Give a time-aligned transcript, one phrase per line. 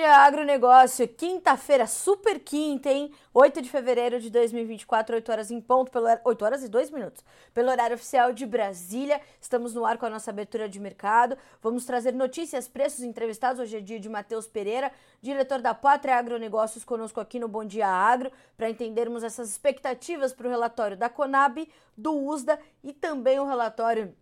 [0.00, 1.06] Dia, agronegócio.
[1.06, 3.12] Quinta-feira, super quinta, hein?
[3.34, 7.22] 8 de fevereiro de 2024, 8 horas em ponto, pelo, 8 horas e 2 minutos.
[7.52, 11.36] Pelo horário oficial de Brasília, estamos no ar com a nossa abertura de mercado.
[11.60, 13.60] Vamos trazer notícias, preços entrevistados.
[13.60, 14.90] Hoje é dia de Matheus Pereira,
[15.20, 20.46] diretor da Pátria Agronegócios, conosco aqui no Bom Dia Agro, para entendermos essas expectativas para
[20.46, 24.16] o relatório da Conab, do USDA e também o relatório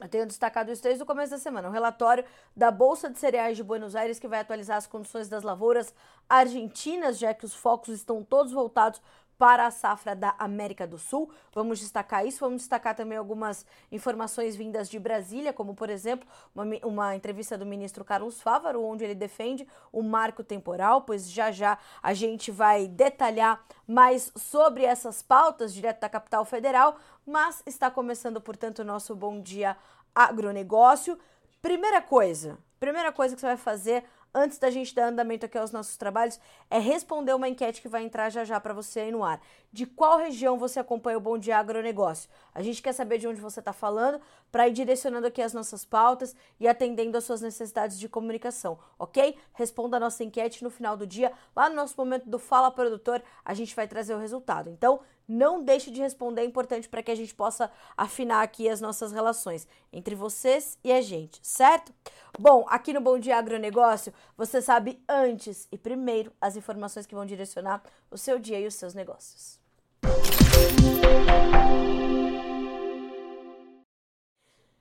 [0.00, 1.68] eu tenho destacado isso desde o começo da semana.
[1.68, 2.24] Um relatório
[2.56, 5.92] da Bolsa de Cereais de Buenos Aires que vai atualizar as condições das lavouras
[6.28, 9.00] argentinas, já que os focos estão todos voltados
[9.38, 11.30] para a safra da América do Sul.
[11.54, 16.64] Vamos destacar isso, vamos destacar também algumas informações vindas de Brasília, como por exemplo, uma,
[16.84, 21.78] uma, entrevista do ministro Carlos Fávaro, onde ele defende o marco temporal, pois já já
[22.02, 28.40] a gente vai detalhar mais sobre essas pautas direto da capital federal, mas está começando,
[28.40, 29.76] portanto, o nosso Bom Dia
[30.14, 31.16] Agronegócio.
[31.62, 34.04] Primeira coisa, primeira coisa que você vai fazer
[34.34, 36.38] antes da gente dar andamento aqui aos nossos trabalhos,
[36.70, 39.40] é responder uma enquete que vai entrar já já para você aí no ar.
[39.72, 42.30] De qual região você acompanha o Bom Dia Agronegócio?
[42.54, 45.84] A gente quer saber de onde você está falando para ir direcionando aqui as nossas
[45.84, 49.36] pautas e atendendo às suas necessidades de comunicação, ok?
[49.52, 51.32] Responda a nossa enquete no final do dia.
[51.54, 54.70] Lá no nosso momento do Fala Produtor, a gente vai trazer o resultado.
[54.70, 58.80] Então, não deixe de responder, é importante para que a gente possa afinar aqui as
[58.80, 61.92] nossas relações entre vocês e a gente, certo?
[62.38, 67.26] Bom, aqui no Bom Dia Agronegócio, você sabe antes e primeiro as informações que vão
[67.26, 69.60] direcionar o seu dia e os seus negócios.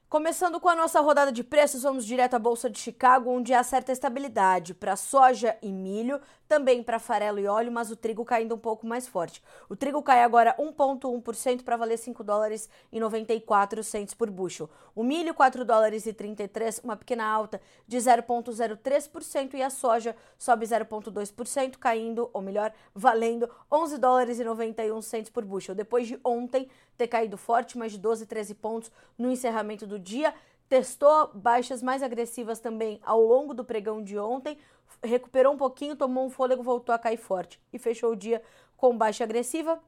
[0.09, 3.61] Começando com a nossa rodada de preços, vamos direto à Bolsa de Chicago, onde há
[3.61, 8.55] certa estabilidade para soja e milho, também para farelo e óleo, mas o trigo caindo
[8.55, 9.43] um pouco mais forte.
[9.67, 14.69] O trigo cai agora 1,1% para valer 5 dólares e 94 centos por bushel.
[14.95, 20.65] O milho 4 dólares e 33, uma pequena alta de 0,03% e a soja sobe
[20.65, 25.75] 0,2%, caindo, ou melhor, valendo 11 dólares e 91 centos por bushel.
[25.75, 30.33] Depois de ontem ter caído forte, mais de 12, 13 pontos no encerramento do dia,
[30.67, 34.57] testou baixas mais agressivas também ao longo do pregão de ontem,
[35.03, 38.41] recuperou um pouquinho, tomou um fôlego, voltou a cair forte e fechou o dia
[38.75, 39.79] com baixa agressiva.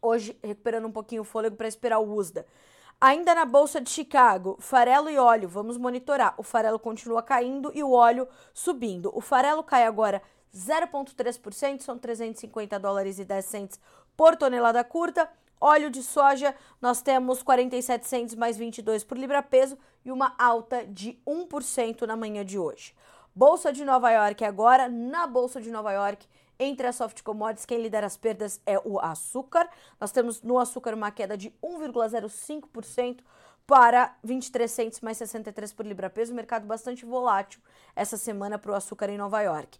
[0.00, 2.46] Hoje, recuperando um pouquinho o fôlego para esperar o USDA.
[3.00, 6.34] Ainda na Bolsa de Chicago, farelo e óleo, vamos monitorar.
[6.38, 9.10] O farelo continua caindo e o óleo subindo.
[9.14, 10.22] O farelo cai agora
[10.54, 13.80] 0,3%, são 350 dólares e 10 centes
[14.16, 15.28] por tonelada curta.
[15.60, 20.86] Óleo de soja, nós temos 47 centes mais 22 por libra peso e uma alta
[20.86, 22.94] de 1% na manhã de hoje.
[23.34, 26.26] Bolsa de Nova York agora, na Bolsa de Nova York,
[26.58, 29.68] entre as soft commodities, quem lidera as perdas é o açúcar.
[30.00, 33.20] Nós temos no açúcar uma queda de 1,05%
[33.66, 37.60] para 23 centes mais 63 por libra peso, mercado bastante volátil
[37.94, 39.78] essa semana para o açúcar em Nova York.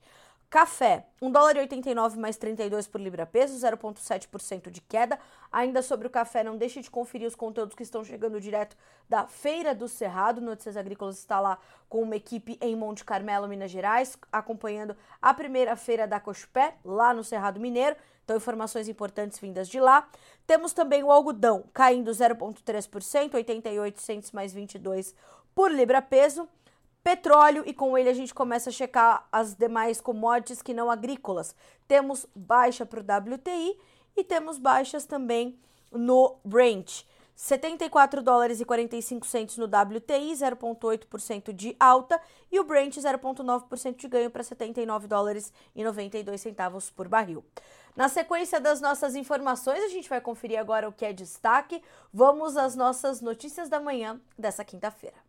[0.49, 5.19] Café, 1 dólar e 89 mais 32 por libra peso, 0,7% de queda.
[5.51, 8.77] Ainda sobre o café, não deixe de conferir os conteúdos que estão chegando direto
[9.09, 10.41] da Feira do Cerrado.
[10.41, 11.59] Notícias Agrícolas está lá
[11.89, 17.13] com uma equipe em Monte Carmelo, Minas Gerais, acompanhando a primeira feira da Cochupé, lá
[17.13, 17.97] no Cerrado Mineiro.
[18.25, 20.09] Então, informações importantes vindas de lá.
[20.47, 25.13] Temos também o algodão caindo 0,3%, 88 centos mais 22
[25.55, 26.49] por libra peso
[27.07, 31.55] petróleo e com ele a gente começa a checar as demais commodities que não agrícolas.
[31.87, 33.79] Temos baixa para o WTI
[34.17, 35.57] e temos baixas também
[35.93, 37.05] no Brent.
[37.37, 42.21] 74 dólares e 45 centos no WTI, 0,8% de alta,
[42.51, 47.45] e o Brent 0,9% de ganho para 79 dólares e 92 centavos por barril.
[47.95, 51.81] Na sequência das nossas informações, a gente vai conferir agora o que é destaque.
[52.13, 55.26] Vamos às nossas notícias da manhã dessa quinta-feira.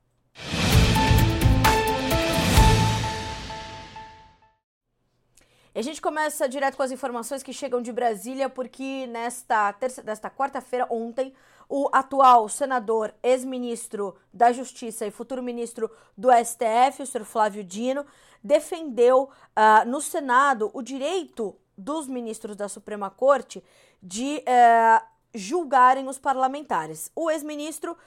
[5.78, 10.28] A gente começa direto com as informações que chegam de Brasília, porque nesta terça, nesta
[10.28, 11.32] quarta-feira, ontem,
[11.70, 15.88] o atual senador, ex-ministro da Justiça e futuro ministro
[16.18, 18.04] do STF, o senhor Flávio Dino,
[18.44, 23.64] defendeu uh, no Senado o direito dos ministros da Suprema Corte
[24.02, 27.12] de uh, julgarem os parlamentares.
[27.16, 27.98] O ex-ministro uh,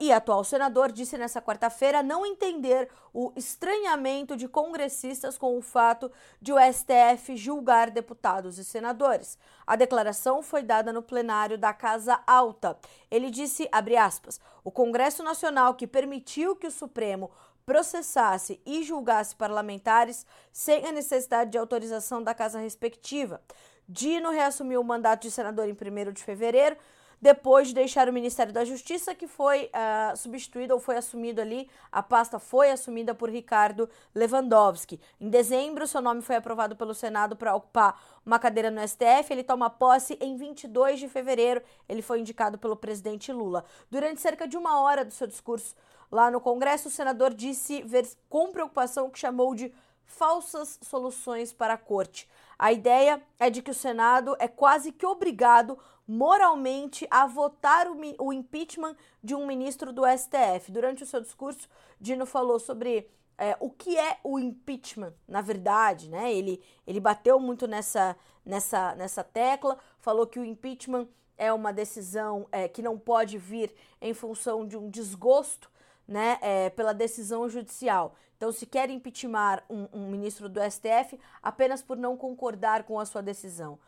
[0.00, 6.10] e atual senador disse nessa quarta-feira não entender o estranhamento de congressistas com o fato
[6.40, 9.38] de o STF julgar deputados e senadores.
[9.66, 12.78] A declaração foi dada no plenário da Casa Alta.
[13.10, 13.68] Ele disse,
[13.98, 17.30] aspas, o Congresso Nacional que permitiu que o Supremo
[17.68, 23.42] processasse e julgasse parlamentares sem a necessidade de autorização da casa respectiva.
[23.88, 26.76] Dino reassumiu o mandato de senador em 1 de fevereiro.
[27.20, 31.68] depois de deixar o Ministério da Justiça, que foi uh, substituído ou foi assumido ali,
[31.90, 35.00] a pasta foi assumida por Ricardo Lewandowski.
[35.20, 39.32] Em dezembro, seu nome foi aprovado pelo Senado para ocupar uma cadeira no STF.
[39.32, 41.60] Ele toma posse em 22 de fevereiro.
[41.88, 43.64] Ele foi indicado pelo presidente Lula.
[43.90, 45.74] Durante cerca de uma hora do seu discurso
[46.12, 49.72] lá no Congresso, o senador disse ver com preocupação o que chamou de
[50.08, 52.28] falsas soluções para a corte.
[52.58, 57.96] A ideia é de que o Senado é quase que obrigado moralmente a votar o,
[58.18, 60.72] o impeachment de um ministro do STF.
[60.72, 61.68] Durante o seu discurso,
[62.00, 66.32] Dino falou sobre é, o que é o impeachment, na verdade, né?
[66.32, 71.06] Ele, ele bateu muito nessa, nessa, nessa tecla, falou que o impeachment
[71.36, 75.70] é uma decisão é, que não pode vir em função de um desgosto
[76.08, 78.16] né, é, pela decisão judicial.
[78.38, 83.04] Então, se quer impeachment um, um ministro do STF apenas por não concordar com a
[83.04, 83.78] sua decisão.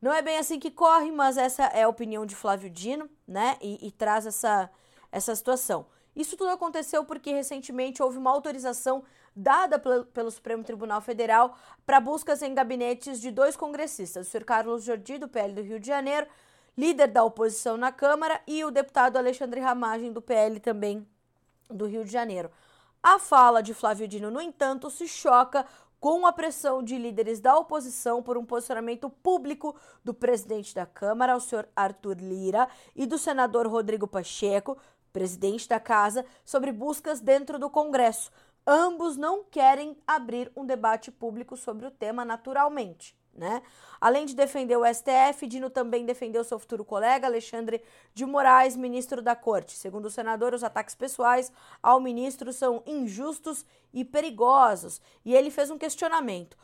[0.00, 3.56] Não é bem assim que corre, mas essa é a opinião de Flávio Dino, né?
[3.60, 4.70] E, e, traz essa,
[5.10, 5.86] essa situação.
[6.14, 9.02] Isso tudo aconteceu porque recentemente houve uma autorização
[9.34, 14.44] dada pelo, pelo Supremo Tribunal Federal para buscas em gabinetes de dois congressistas, o senhor
[14.44, 16.26] Carlos Jordi, do PL do Rio de Janeiro,
[16.76, 21.06] líder da oposição na Câmara, e o deputado Alexandre Ramagem, do PL também
[21.68, 22.50] do Rio de Janeiro.
[23.02, 25.64] A fala de Flávio Dino, no entanto, se choca
[26.00, 31.36] com a pressão de líderes da oposição por um posicionamento público do presidente da Câmara,
[31.36, 34.78] o senhor Arthur Lira, e do senador Rodrigo Pacheco,
[35.12, 38.30] presidente da casa, sobre buscas dentro do Congresso.
[38.66, 43.62] Ambos não querem abrir um debate público sobre o tema naturalmente né?
[44.00, 49.22] Além de defender o STF, Dino também defendeu seu futuro colega Alexandre de Moraes, ministro
[49.22, 49.76] da Corte.
[49.76, 51.50] Segundo o senador, os ataques pessoais
[51.82, 55.00] ao ministro são injustos e perigosos.
[55.24, 56.56] E ele fez um questionamento.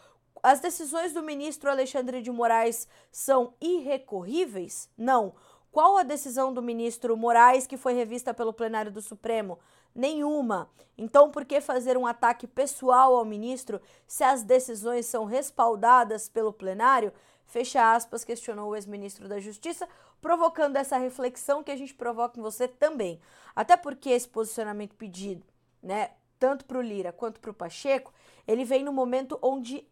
[0.42, 4.90] As decisões do ministro Alexandre de Moraes são irrecorríveis?
[4.96, 5.34] Não.
[5.72, 9.58] Qual a decisão do ministro Moraes que foi revista pelo plenário do Supremo?
[9.94, 10.68] Nenhuma.
[10.98, 16.52] Então, por que fazer um ataque pessoal ao ministro se as decisões são respaldadas pelo
[16.52, 17.12] plenário?
[17.46, 19.88] Fecha aspas, questionou o ex-ministro da Justiça,
[20.20, 23.20] provocando essa reflexão que a gente provoca em você também.
[23.54, 25.46] Até porque esse posicionamento pedido,
[25.82, 28.12] né, tanto para o Lira quanto para o Pacheco,
[28.46, 29.86] ele vem no momento onde,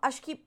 [0.00, 0.44] acho que,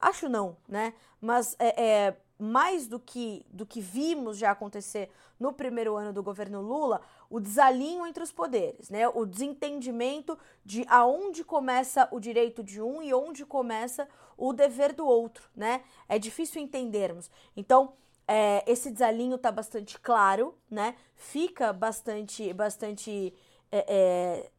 [0.00, 5.52] acho não, né, mas é, é mais do que, do que vimos já acontecer no
[5.52, 9.08] primeiro ano do governo Lula, o desalinho entre os poderes, né?
[9.08, 15.06] O desentendimento de aonde começa o direito de um e onde começa o dever do
[15.06, 15.82] outro, né?
[16.08, 17.30] É difícil entendermos.
[17.56, 17.92] Então,
[18.26, 20.94] é, esse desalinho está bastante claro, né?
[21.16, 23.34] Fica bastante, bastante
[23.70, 24.50] é, é,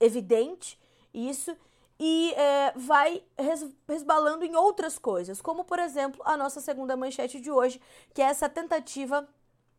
[0.00, 0.78] evidente
[1.12, 1.56] isso
[2.02, 3.22] e é, vai
[3.86, 7.78] resbalando em outras coisas, como por exemplo a nossa segunda manchete de hoje,
[8.14, 9.28] que é essa tentativa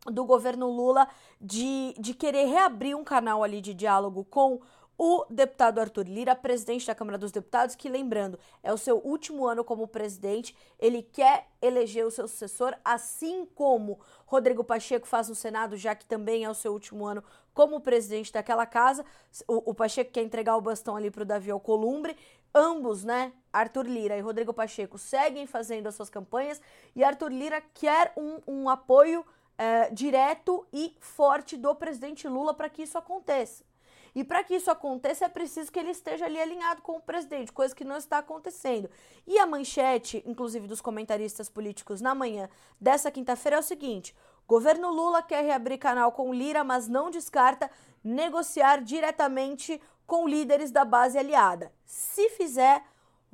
[0.06, 1.08] do governo Lula
[1.40, 4.60] de, de querer reabrir um canal ali de diálogo com
[5.04, 9.48] o deputado Arthur Lira, presidente da Câmara dos Deputados, que lembrando, é o seu último
[9.48, 15.34] ano como presidente, ele quer eleger o seu sucessor, assim como Rodrigo Pacheco faz no
[15.34, 17.20] Senado, já que também é o seu último ano
[17.52, 19.04] como presidente daquela casa.
[19.48, 22.16] O, o Pacheco quer entregar o bastão ali para o Davi Alcolumbre.
[22.54, 26.60] Ambos, né, Arthur Lira e Rodrigo Pacheco, seguem fazendo as suas campanhas
[26.94, 29.26] e Arthur Lira quer um, um apoio
[29.58, 33.71] é, direto e forte do presidente Lula para que isso aconteça.
[34.14, 37.52] E para que isso aconteça, é preciso que ele esteja ali alinhado com o presidente,
[37.52, 38.90] coisa que não está acontecendo.
[39.26, 42.48] E a manchete, inclusive dos comentaristas políticos na manhã
[42.80, 44.14] dessa quinta-feira, é o seguinte:
[44.46, 47.70] governo Lula quer reabrir canal com Lira, mas não descarta
[48.04, 51.72] negociar diretamente com líderes da base aliada.
[51.86, 52.84] Se fizer,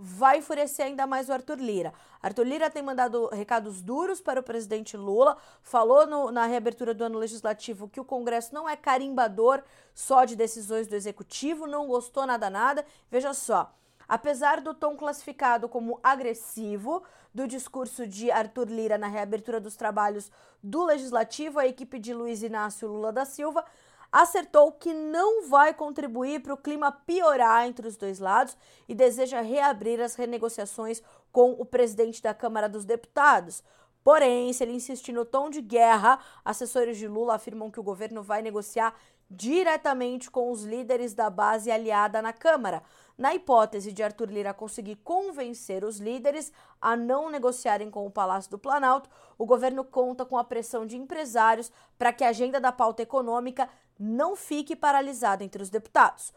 [0.00, 1.92] vai enfurecer ainda mais o Arthur Lira.
[2.22, 7.02] Arthur Lira tem mandado recados duros para o presidente Lula, falou no, na reabertura do
[7.02, 9.60] ano legislativo que o Congresso não é carimbador
[9.92, 12.86] só de decisões do executivo, não gostou nada nada.
[13.10, 13.74] Veja só,
[14.08, 17.02] apesar do tom classificado como agressivo
[17.34, 20.30] do discurso de Arthur Lira na reabertura dos trabalhos
[20.62, 23.64] do legislativo, a equipe de Luiz Inácio Lula da Silva
[24.10, 28.56] acertou que não vai contribuir para o clima piorar entre os dois lados
[28.88, 33.62] e deseja reabrir as renegociações com o presidente da Câmara dos Deputados.
[34.02, 38.22] Porém, se ele insistir no tom de guerra, assessores de Lula afirmam que o governo
[38.22, 38.94] vai negociar
[39.30, 42.82] diretamente com os líderes da base aliada na Câmara.
[43.16, 48.50] Na hipótese de Arthur Lira conseguir convencer os líderes a não negociarem com o Palácio
[48.50, 52.72] do Planalto, o governo conta com a pressão de empresários para que a agenda da
[52.72, 53.68] pauta econômica
[53.98, 56.32] não fique paralisada entre os deputados.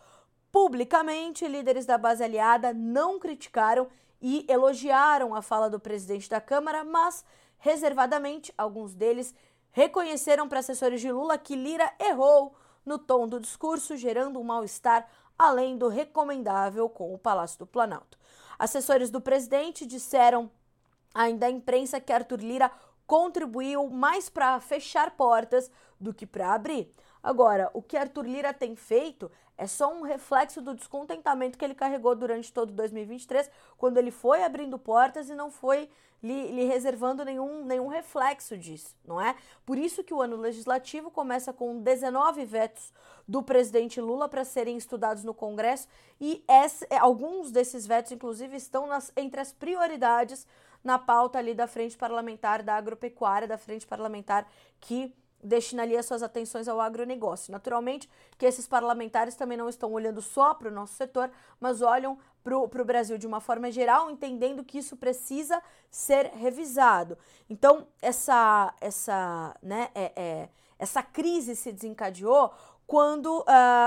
[0.52, 3.88] Publicamente, líderes da base aliada não criticaram
[4.22, 7.24] e elogiaram a fala do presidente da Câmara, mas
[7.58, 9.34] reservadamente alguns deles
[9.72, 15.08] reconheceram para assessores de Lula que Lira errou no tom do discurso, gerando um mal-estar
[15.38, 18.18] além do recomendável com o Palácio do Planalto.
[18.60, 20.52] Assessores do presidente disseram
[21.14, 22.72] ainda à imprensa que Arthur Lira
[23.08, 26.94] contribuiu mais para fechar portas do que para abrir.
[27.24, 31.76] Agora, o que Arthur Lira tem feito é só um reflexo do descontentamento que ele
[31.76, 35.90] carregou durante todo 2023, quando ele foi abrindo portas e não foi
[36.24, 39.36] lhe, lhe, reservando nenhum, nenhum reflexo disso, não é?
[39.66, 42.92] Por isso que o ano legislativo começa com 19 vetos
[43.28, 45.88] do presidente Lula para serem estudados no Congresso
[46.20, 50.46] e esse, é, alguns desses vetos, inclusive, estão nas, entre as prioridades
[50.84, 54.48] na pauta ali da frente parlamentar da agropecuária, da frente parlamentar
[54.80, 55.14] que
[55.44, 57.52] destinaria suas atenções ao agronegócio.
[57.52, 62.18] Naturalmente que esses parlamentares também não estão olhando só para o nosso setor, mas olham
[62.44, 67.18] para o Brasil de uma forma geral, entendendo que isso precisa ser revisado.
[67.50, 72.52] Então, essa, essa, né, é, é, essa crise se desencadeou
[72.88, 73.44] quando uh,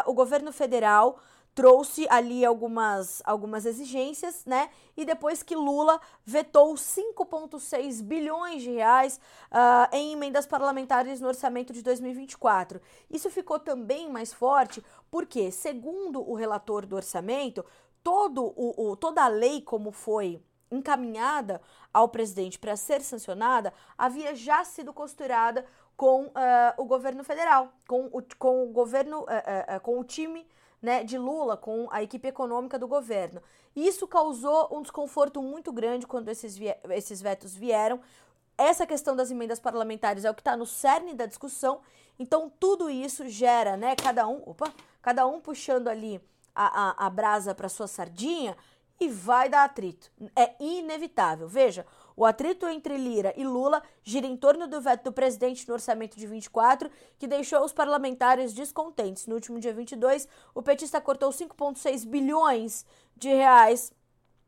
[0.07, 1.19] o governo federal
[1.55, 4.69] trouxe ali algumas, algumas exigências, né?
[4.97, 9.21] E depois que Lula vetou 5,6 bilhões de reais
[9.53, 12.81] uh, em emendas parlamentares no orçamento de 2024.
[13.09, 17.65] Isso ficou também mais forte porque, segundo o relator do orçamento,
[18.03, 21.61] todo o, o toda a lei como foi encaminhada
[21.93, 25.65] ao presidente para ser sancionada havia já sido costurada
[25.97, 26.33] com uh,
[26.77, 30.45] o governo federal, com o, com o governo, uh, com o time
[30.85, 33.43] né, de Lula com a equipe econômica do governo.
[33.75, 36.61] Isso causou um desconforto muito grande quando esses,
[36.91, 38.01] esses vetos vieram.
[38.59, 41.81] Essa questão das emendas parlamentares é o que está no cerne da discussão.
[42.19, 46.21] Então, tudo isso gera, né, cada um, opa, cada um puxando ali
[46.55, 48.55] a, a, a brasa para sua sardinha
[49.01, 50.13] e vai dar atrito.
[50.37, 51.49] É inevitável.
[51.49, 51.87] Veja,
[52.17, 56.17] o atrito entre Lira e Lula gira em torno do veto do presidente no orçamento
[56.17, 59.27] de 24, que deixou os parlamentares descontentes.
[59.27, 63.93] No último dia 22, o petista cortou 5,6 bilhões de reais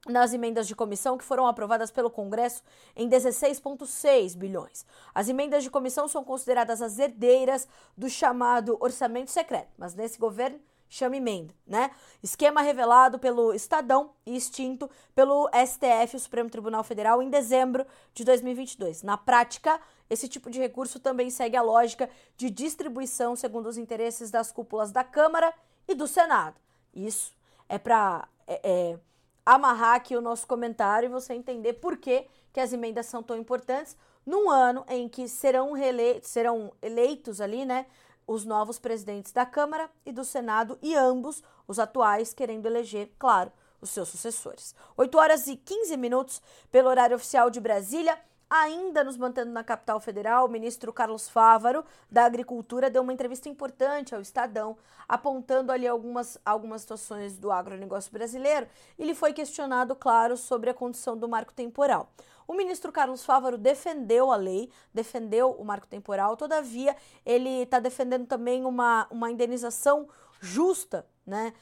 [0.09, 2.63] nas emendas de comissão que foram aprovadas pelo Congresso
[2.95, 4.87] em 16,6 bilhões.
[5.15, 10.61] As emendas de comissão são consideradas as herdeiras do chamado orçamento secreto, mas nesse governo
[10.89, 11.91] chama emenda, né?
[12.23, 18.25] Esquema revelado pelo Estadão e extinto pelo STF, o Supremo Tribunal Federal, em dezembro de
[18.25, 19.03] 2022.
[19.03, 24.31] Na prática, esse tipo de recurso também segue a lógica de distribuição segundo os interesses
[24.31, 25.53] das cúpulas da Câmara
[25.89, 26.57] e do Senado.
[26.95, 27.35] Isso
[27.69, 28.99] é para é, é,
[29.45, 33.37] amarrar aqui o nosso comentário e você entender por que, que as emendas são tão
[33.37, 35.73] importantes num ano em que serão,
[36.23, 37.87] serão eleitos ali, né?
[38.27, 43.53] Os novos presidentes da Câmara e do Senado e ambos, os atuais, querendo eleger, claro,
[43.81, 44.75] os seus sucessores.
[44.97, 48.19] 8 horas e 15 minutos pelo horário oficial de Brasília.
[48.49, 53.49] Ainda nos mantendo na capital federal, o ministro Carlos Fávaro, da Agricultura, deu uma entrevista
[53.49, 54.77] importante ao Estadão,
[55.09, 58.69] apontando ali algumas, algumas situações do agronegócio brasileiro.
[58.97, 62.09] Ele foi questionado, claro, sobre a condição do marco temporal.
[62.47, 68.27] O ministro Carlos Fávaro defendeu a lei, defendeu o marco temporal, todavia, ele está defendendo
[68.27, 70.09] também uma, uma indenização
[70.41, 71.53] justa, né?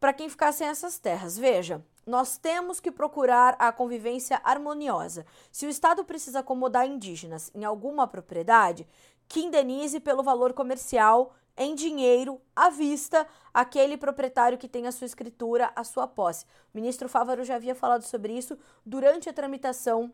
[0.00, 1.38] Para quem ficar sem essas terras.
[1.38, 5.24] Veja, nós temos que procurar a convivência harmoniosa.
[5.50, 8.86] Se o Estado precisa acomodar indígenas em alguma propriedade,
[9.28, 15.06] que indenize pelo valor comercial em dinheiro à vista aquele proprietário que tem a sua
[15.06, 16.44] escritura, a sua posse.
[16.44, 20.12] O ministro Fávaro já havia falado sobre isso durante a tramitação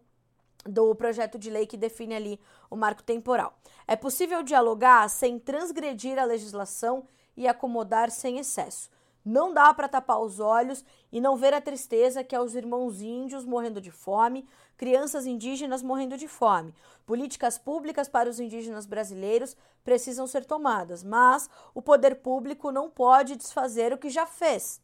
[0.64, 2.40] do projeto de lei que define ali
[2.70, 3.58] o marco temporal.
[3.86, 7.04] É possível dialogar sem transgredir a legislação
[7.36, 8.90] e acomodar sem excesso.
[9.24, 13.02] Não dá para tapar os olhos e não ver a tristeza que é os irmãos
[13.02, 16.74] índios morrendo de fome, crianças indígenas morrendo de fome.
[17.04, 23.36] Políticas públicas para os indígenas brasileiros precisam ser tomadas, mas o poder público não pode
[23.36, 24.80] desfazer o que já fez.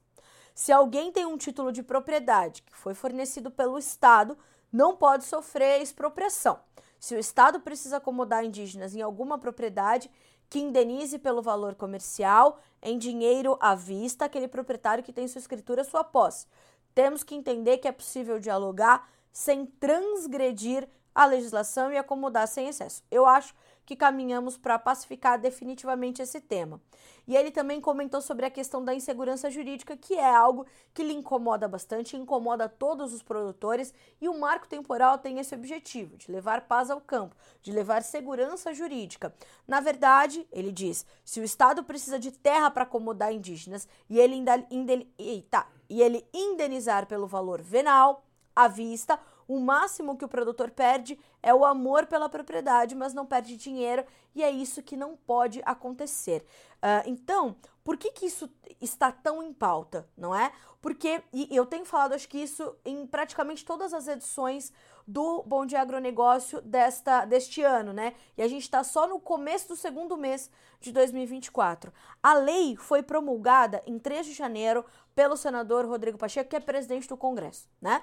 [0.54, 4.36] Se alguém tem um título de propriedade que foi fornecido pelo Estado,
[4.76, 6.60] não pode sofrer expropriação.
[7.00, 10.10] Se o Estado precisa acomodar indígenas em alguma propriedade,
[10.50, 15.82] que indenize pelo valor comercial em dinheiro à vista aquele proprietário que tem sua escritura
[15.82, 16.46] sua posse.
[16.94, 23.02] Temos que entender que é possível dialogar sem transgredir a legislação e acomodar sem excesso.
[23.10, 23.54] Eu acho
[23.86, 26.80] que caminhamos para pacificar definitivamente esse tema.
[27.26, 31.12] E ele também comentou sobre a questão da insegurança jurídica, que é algo que lhe
[31.12, 36.62] incomoda bastante, incomoda todos os produtores, e o marco temporal tem esse objetivo, de levar
[36.62, 39.34] paz ao campo, de levar segurança jurídica.
[39.66, 44.44] Na verdade, ele diz, se o Estado precisa de terra para acomodar indígenas e ele,
[45.18, 48.24] eita, e ele indenizar pelo valor venal,
[48.54, 53.24] à vista, O máximo que o produtor perde é o amor pela propriedade, mas não
[53.24, 54.04] perde dinheiro,
[54.34, 56.44] e é isso que não pode acontecer.
[56.76, 60.52] Uh, então, por que, que isso está tão em pauta, não é?
[60.82, 64.72] Porque, e eu tenho falado, acho que isso em praticamente todas as edições
[65.06, 68.14] do Bom Dia Agronegócio desta, deste ano, né?
[68.36, 71.92] E a gente está só no começo do segundo mês de 2024.
[72.22, 77.08] A lei foi promulgada em 3 de janeiro pelo senador Rodrigo Pacheco, que é presidente
[77.08, 78.02] do Congresso, né?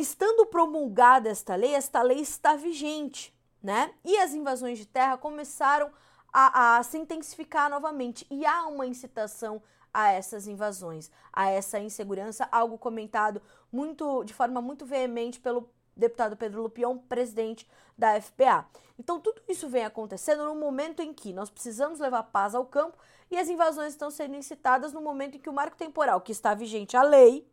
[0.00, 3.92] Estando promulgada esta lei, esta lei está vigente, né?
[4.02, 5.90] E as invasões de terra começaram
[6.32, 8.26] a, a se intensificar novamente.
[8.30, 14.62] E há uma incitação a essas invasões, a essa insegurança, algo comentado muito de forma
[14.62, 18.66] muito veemente pelo deputado Pedro Lupion, presidente da FPA.
[18.98, 22.96] Então, tudo isso vem acontecendo no momento em que nós precisamos levar paz ao campo
[23.30, 26.54] e as invasões estão sendo incitadas no momento em que o marco temporal, que está
[26.54, 27.46] vigente a lei,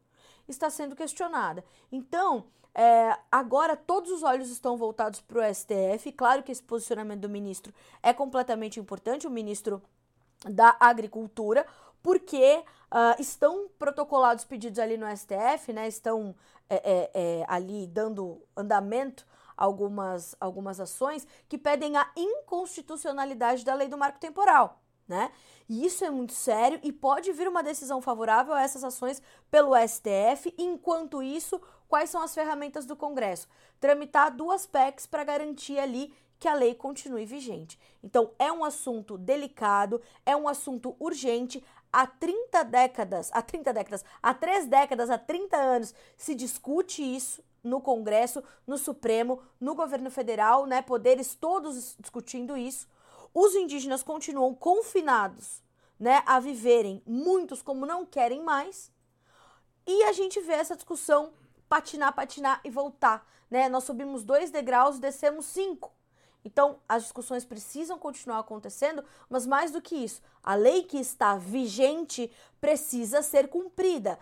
[0.47, 1.63] está sendo questionada.
[1.91, 6.11] Então, é, agora todos os olhos estão voltados para o STF.
[6.11, 9.81] Claro que esse posicionamento do ministro é completamente importante, o ministro
[10.45, 11.65] da Agricultura,
[12.03, 15.87] porque uh, estão protocolados pedidos ali no STF, né?
[15.87, 16.35] Estão
[16.69, 23.87] é, é, é, ali dando andamento algumas, algumas ações que pedem a inconstitucionalidade da lei
[23.87, 24.81] do marco temporal.
[25.07, 25.31] Né?
[25.69, 29.75] E isso é muito sério e pode vir uma decisão favorável a essas ações pelo
[29.75, 30.53] STF.
[30.57, 33.47] Enquanto isso, quais são as ferramentas do Congresso?
[33.79, 37.79] Tramitar duas PECs para garantir ali que a lei continue vigente.
[38.03, 44.05] Então, é um assunto delicado, é um assunto urgente há 30 décadas, há 30 décadas,
[44.21, 50.09] há três décadas, há 30 anos se discute isso no Congresso, no Supremo, no governo
[50.11, 52.87] federal, né, poderes todos discutindo isso.
[53.39, 55.61] Os indígenas continuam confinados,
[55.99, 58.91] né, a viverem, muitos como não querem mais.
[59.85, 61.31] E a gente vê essa discussão
[61.69, 63.69] patinar, patinar e voltar, né?
[63.69, 65.93] Nós subimos dois degraus, descemos cinco.
[66.43, 71.37] Então, as discussões precisam continuar acontecendo, mas mais do que isso, a lei que está
[71.37, 74.17] vigente precisa ser cumprida.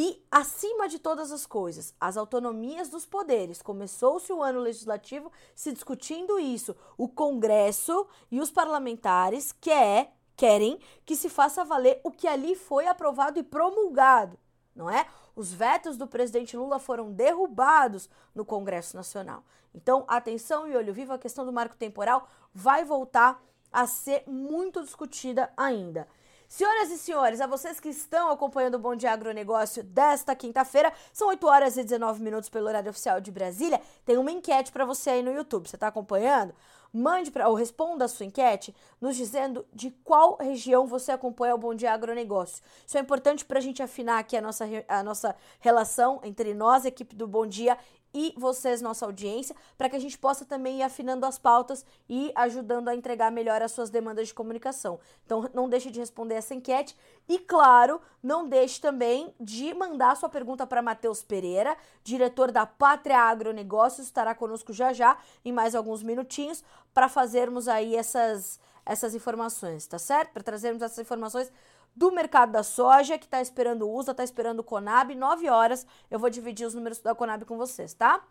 [0.00, 3.60] E, acima de todas as coisas, as autonomias dos poderes.
[3.60, 6.76] Começou-se o ano legislativo se discutindo isso.
[6.96, 12.86] O Congresso e os parlamentares quer, querem que se faça valer o que ali foi
[12.86, 14.38] aprovado e promulgado,
[14.72, 15.04] não é?
[15.34, 19.42] Os vetos do presidente Lula foram derrubados no Congresso Nacional.
[19.74, 24.80] Então, atenção e olho vivo, a questão do marco temporal vai voltar a ser muito
[24.80, 26.06] discutida ainda.
[26.48, 31.28] Senhoras e senhores, a vocês que estão acompanhando o Bom Dia Agronegócio desta quinta-feira, são
[31.28, 33.78] 8 horas e 19 minutos pelo horário oficial de Brasília.
[34.06, 35.68] Tem uma enquete para você aí no YouTube.
[35.68, 36.54] Você está acompanhando?
[36.90, 41.58] Mande para ou responda a sua enquete nos dizendo de qual região você acompanha o
[41.58, 42.64] Bom Dia Agronegócio.
[42.86, 46.86] Isso é importante para a gente afinar aqui a nossa, a nossa relação entre nós,
[46.86, 47.76] equipe do Bom Dia,
[48.18, 52.32] e vocês, nossa audiência, para que a gente possa também ir afinando as pautas e
[52.34, 54.98] ajudando a entregar melhor as suas demandas de comunicação.
[55.24, 56.96] Então, não deixe de responder essa enquete
[57.28, 63.20] e, claro, não deixe também de mandar sua pergunta para Matheus Pereira, diretor da Pátria
[63.20, 69.86] Agronegócios, estará conosco já já, em mais alguns minutinhos, para fazermos aí essas, essas informações,
[69.86, 70.32] tá certo?
[70.32, 71.52] Para trazermos essas informações
[71.98, 75.12] do mercado da soja, que está esperando o USA, está esperando o Conab.
[75.12, 78.22] 9 horas eu vou dividir os números da Conab com vocês, tá?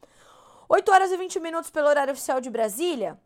[0.69, 3.19] 8 horas e 20 minutos pelo horário oficial de Brasília.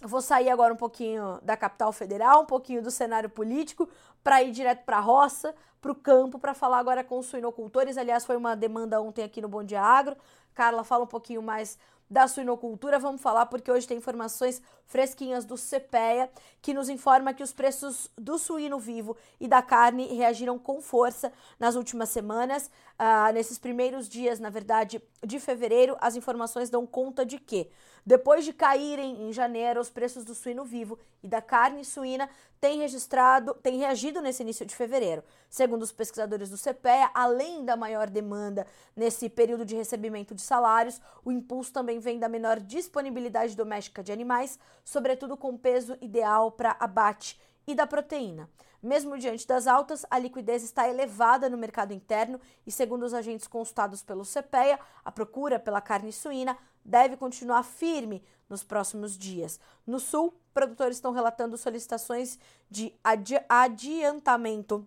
[0.00, 3.88] Eu vou sair agora um pouquinho da capital federal, um pouquinho do cenário político,
[4.22, 7.98] para ir direto para a roça, para o campo, para falar agora com os suinocultores.
[7.98, 10.16] Aliás, foi uma demanda ontem aqui no Bom Dia Agro.
[10.54, 11.76] Carla fala um pouquinho mais
[12.10, 12.98] da suinocultura.
[12.98, 16.28] Vamos falar porque hoje tem informações fresquinhas do CPEA
[16.60, 21.32] que nos informa que os preços do suíno vivo e da carne reagiram com força
[21.58, 22.70] nas últimas semanas.
[23.02, 27.70] Ah, nesses primeiros dias, na verdade, de fevereiro, as informações dão conta de que,
[28.04, 32.28] depois de caírem em janeiro, os preços do suíno vivo e da carne suína
[32.60, 35.24] têm registrado, têm reagido nesse início de fevereiro.
[35.48, 41.00] Segundo os pesquisadores do CPEA, além da maior demanda nesse período de recebimento de salários,
[41.24, 46.76] o impulso também vem da menor disponibilidade doméstica de animais, sobretudo com peso ideal para
[46.78, 48.50] abate e da proteína.
[48.82, 53.46] Mesmo diante das altas, a liquidez está elevada no mercado interno e, segundo os agentes
[53.46, 59.60] consultados pelo CPEA, a procura pela carne suína deve continuar firme nos próximos dias.
[59.86, 62.38] No sul, produtores estão relatando solicitações
[62.70, 64.86] de adi adiantamento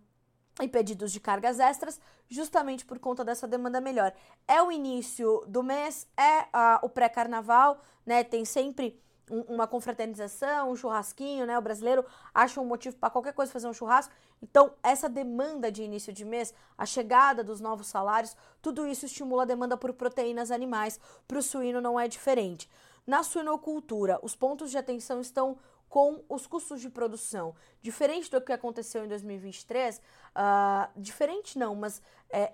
[0.62, 4.14] e pedidos de cargas extras, justamente por conta dessa demanda melhor.
[4.48, 8.24] É o início do mês, é uh, o pré-carnaval, né?
[8.24, 9.00] Tem sempre
[9.34, 11.58] um, uma confraternização, um churrasquinho, né?
[11.58, 14.14] O brasileiro acha um motivo para qualquer coisa fazer um churrasco.
[14.42, 19.44] Então, essa demanda de início de mês, a chegada dos novos salários, tudo isso estimula
[19.44, 21.00] a demanda por proteínas animais.
[21.28, 22.70] Para o suíno não é diferente.
[23.08, 25.58] Na suinocultura, os pontos de atenção estão
[25.90, 27.54] com os custos de produção.
[27.82, 30.02] Diferente do que aconteceu em 2023, uh,
[30.34, 32.50] ah, diferente não, mas é,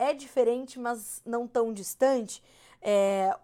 [0.00, 2.42] é, é, diferente, mas não tão distante.
[2.80, 3.36] É,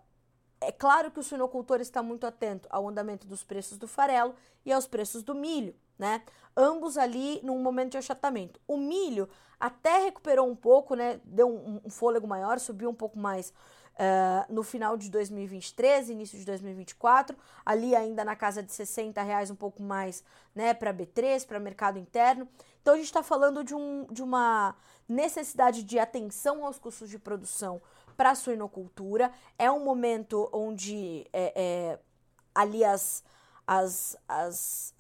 [0.61, 4.73] é claro que o suinocultor está muito atento ao andamento dos preços do farelo e
[4.73, 6.23] aos preços do milho, né?
[6.57, 8.61] Ambos ali num momento de achatamento.
[8.67, 11.21] O milho até recuperou um pouco, né?
[11.25, 13.53] Deu um, um fôlego maior, subiu um pouco mais
[13.99, 19.51] Uh, no final de 2023, início de 2024, ali ainda na casa de 60 reais,
[19.51, 20.23] um pouco mais
[20.55, 22.49] né, para B3, para mercado interno.
[22.81, 24.77] Então a gente está falando de, um, de uma
[25.09, 27.83] necessidade de atenção aos custos de produção
[28.19, 29.33] para a suinocultura.
[29.57, 31.99] É um momento onde é, é,
[32.53, 33.23] ali as,
[33.65, 34.93] as, as,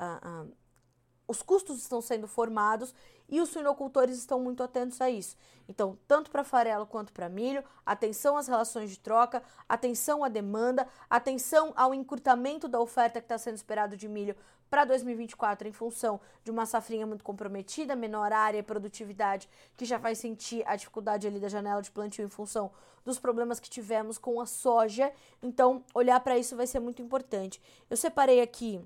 [1.26, 2.94] os custos estão sendo formados
[3.29, 5.37] e os suinocultores estão muito atentos a isso.
[5.69, 10.88] Então, tanto para farelo quanto para milho, atenção às relações de troca, atenção à demanda,
[11.11, 14.35] atenção ao encurtamento da oferta que está sendo esperado de milho
[14.71, 19.99] para 2024 em função de uma safrinha muito comprometida, menor área e produtividade, que já
[19.99, 22.71] vai sentir a dificuldade ali da janela de plantio em função
[23.05, 25.12] dos problemas que tivemos com a soja.
[25.43, 27.61] Então, olhar para isso vai ser muito importante.
[27.88, 28.81] Eu separei aqui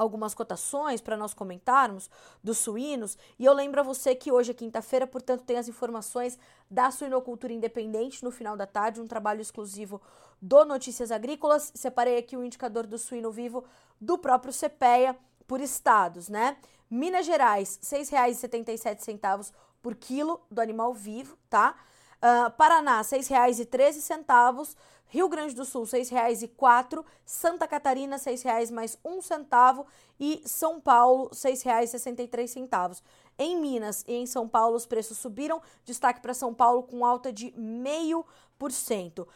[0.00, 2.08] algumas cotações para nós comentarmos
[2.42, 3.18] dos suínos.
[3.38, 6.38] E eu lembro a você que hoje é quinta-feira, portanto, tem as informações
[6.70, 10.00] da suinocultura independente no final da tarde, um trabalho exclusivo
[10.40, 11.70] do Notícias Agrícolas.
[11.74, 13.62] Separei aqui o indicador do suíno vivo
[14.00, 15.14] do próprio CPEA
[15.46, 16.56] por estados, né?
[16.88, 21.76] Minas Gerais, R$ 6,77 por quilo do animal vivo, tá?
[22.16, 24.74] Uh, Paraná, R$ 6,13.
[25.10, 29.84] Rio Grande do Sul, R$ 6,04, Santa Catarina, R$ 6,00 mais um centavo
[30.20, 33.02] e São Paulo, R$ 6,63.
[33.36, 35.60] Em Minas e em São Paulo, os preços subiram.
[35.84, 39.22] Destaque para São Paulo com alta de 0,5%.
[39.22, 39.26] Uh,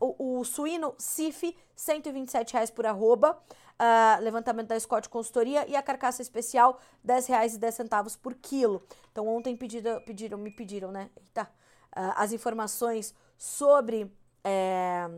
[0.00, 3.38] o, o, suíno CIF, R$ 127,00 por arroba.
[3.78, 8.82] Uh, levantamento da Scott Consultoria e a carcaça especial R$ 10,10 por quilo.
[9.12, 11.10] Então ontem pediram, pediram, me pediram, né?
[11.14, 14.10] Eita, uh, as informações sobre
[14.46, 15.10] é,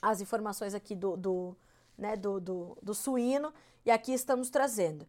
[0.00, 1.56] as informações aqui do, do,
[1.98, 3.52] né, do, do, do suíno
[3.84, 5.06] e aqui estamos trazendo.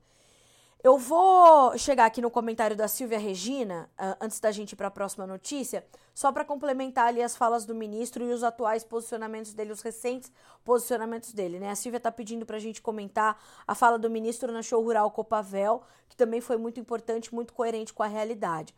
[0.83, 4.87] Eu vou chegar aqui no comentário da Silvia Regina, uh, antes da gente ir para
[4.87, 9.51] a próxima notícia, só para complementar ali as falas do ministro e os atuais posicionamentos
[9.53, 10.31] dele, os recentes
[10.63, 11.59] posicionamentos dele.
[11.59, 11.71] Né?
[11.71, 15.09] A Silvia está pedindo para a gente comentar a fala do ministro na show rural
[15.09, 18.75] Copavel, que também foi muito importante, muito coerente com a realidade.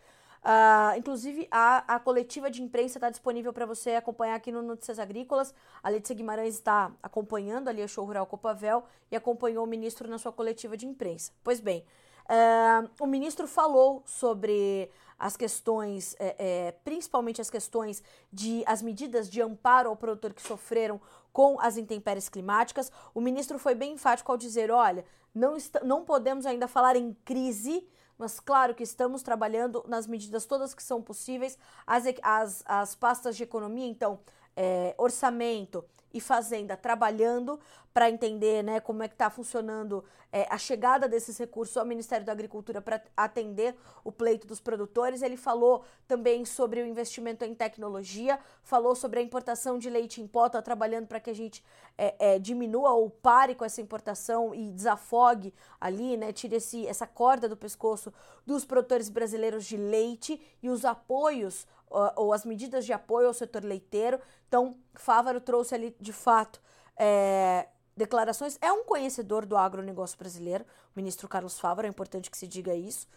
[0.48, 4.98] Uh, inclusive, a, a coletiva de imprensa está disponível para você acompanhar aqui no Notícias
[4.98, 5.54] Agrícolas.
[5.84, 10.18] A Letícia Guimarães está acompanhando ali a Show Rural Copavel e acompanhou o ministro na
[10.18, 11.34] sua coletiva de imprensa.
[11.44, 11.84] Pois bem,
[12.30, 19.30] uh, o ministro falou sobre as questões, é, é, principalmente as questões de as medidas
[19.30, 21.02] de amparo ao produtor que sofreram
[21.34, 22.90] com as intempéries climáticas.
[23.14, 25.04] O ministro foi bem enfático ao dizer: olha,
[25.36, 27.86] não, não podemos ainda falar em crise
[28.18, 31.58] mas claro que estamos trabalhando nas medidas todas que são possíveis.
[31.86, 34.20] As, as, as pastas de economia, então,
[34.58, 37.60] é, orçamento e fazenda trabalhando
[37.94, 42.24] para entender né, como é que está funcionando é, a chegada desses recursos ao Ministério
[42.24, 45.24] da Agricultura para atender o pleito dos produtores.
[45.24, 50.28] Ele falou também sobre o investimento em tecnologia, falou sobre a importação de leite em
[50.28, 51.64] pó, está trabalhando para que a gente
[51.98, 57.08] é, é, diminua ou pare com essa importação e desafogue ali, né, tire esse, essa
[57.08, 58.14] corda do pescoço
[58.46, 63.64] dos produtores brasileiros de leite e os apoios ou, as medidas de apoio ao setor
[63.64, 64.20] leiteiro.
[64.48, 66.62] Então, Fávaro trouxe ali, de fato,
[66.98, 68.58] é, declarações.
[68.62, 72.74] É um conhecedor do agronegócio brasileiro, o ministro Carlos Fávaro, é importante que se diga
[72.74, 73.08] isso.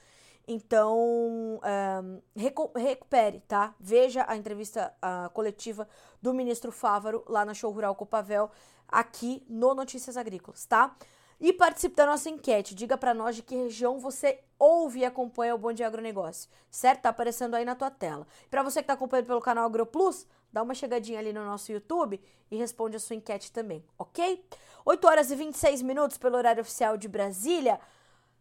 [0.49, 3.75] Então, um, recu recupere, tá?
[3.79, 5.87] Veja a entrevista uh, coletiva
[6.21, 8.51] do ministro Fávaro lá na Show Rural Copavel,
[8.89, 10.97] aqui no Notícias Agrícolas, tá?
[11.41, 12.75] E participe da nossa enquete.
[12.75, 17.03] Diga para nós de que região você ouve e acompanha o Bom Dia Agronegócio, certo?
[17.03, 18.27] Tá aparecendo aí na tua tela.
[18.51, 22.21] Para você que está acompanhando pelo canal AgroPlus, dá uma chegadinha ali no nosso YouTube
[22.51, 24.45] e responde a sua enquete também, ok?
[24.85, 27.81] 8 horas e 26 minutos pelo horário oficial de Brasília.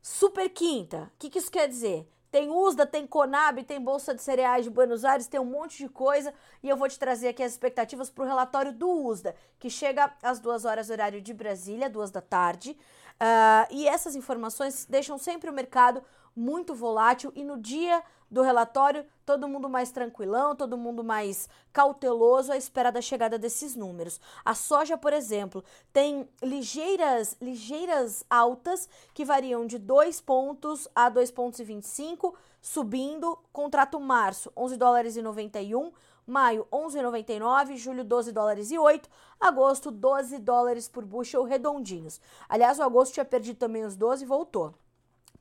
[0.02, 1.12] Super quinta.
[1.16, 2.06] O que, que isso quer dizer?
[2.32, 5.89] Tem USDA, tem Conab, tem Bolsa de Cereais de Buenos Aires, tem um monte de
[5.89, 6.34] coisa.
[6.62, 10.13] E eu vou te trazer aqui as expectativas para o relatório do USDA, que chega
[10.22, 12.72] às duas horas horário de Brasília, duas da tarde.
[12.72, 16.04] Uh, e essas informações deixam sempre o mercado
[16.36, 22.52] muito volátil e no dia do relatório, todo mundo mais tranquilão, todo mundo mais cauteloso
[22.52, 24.20] à espera da chegada desses números.
[24.46, 31.32] A soja, por exemplo, tem ligeiras, ligeiras altas que variam de 2 pontos a 2
[31.32, 33.38] pontos e 25, subindo.
[33.52, 35.92] Contrato março, 11 dólares e 91,
[36.26, 42.22] maio 11,99, julho 12 dólares e 8, agosto 12 dólares por bushel redondinhos.
[42.48, 44.74] Aliás, o agosto tinha perdido também os 12 e voltou.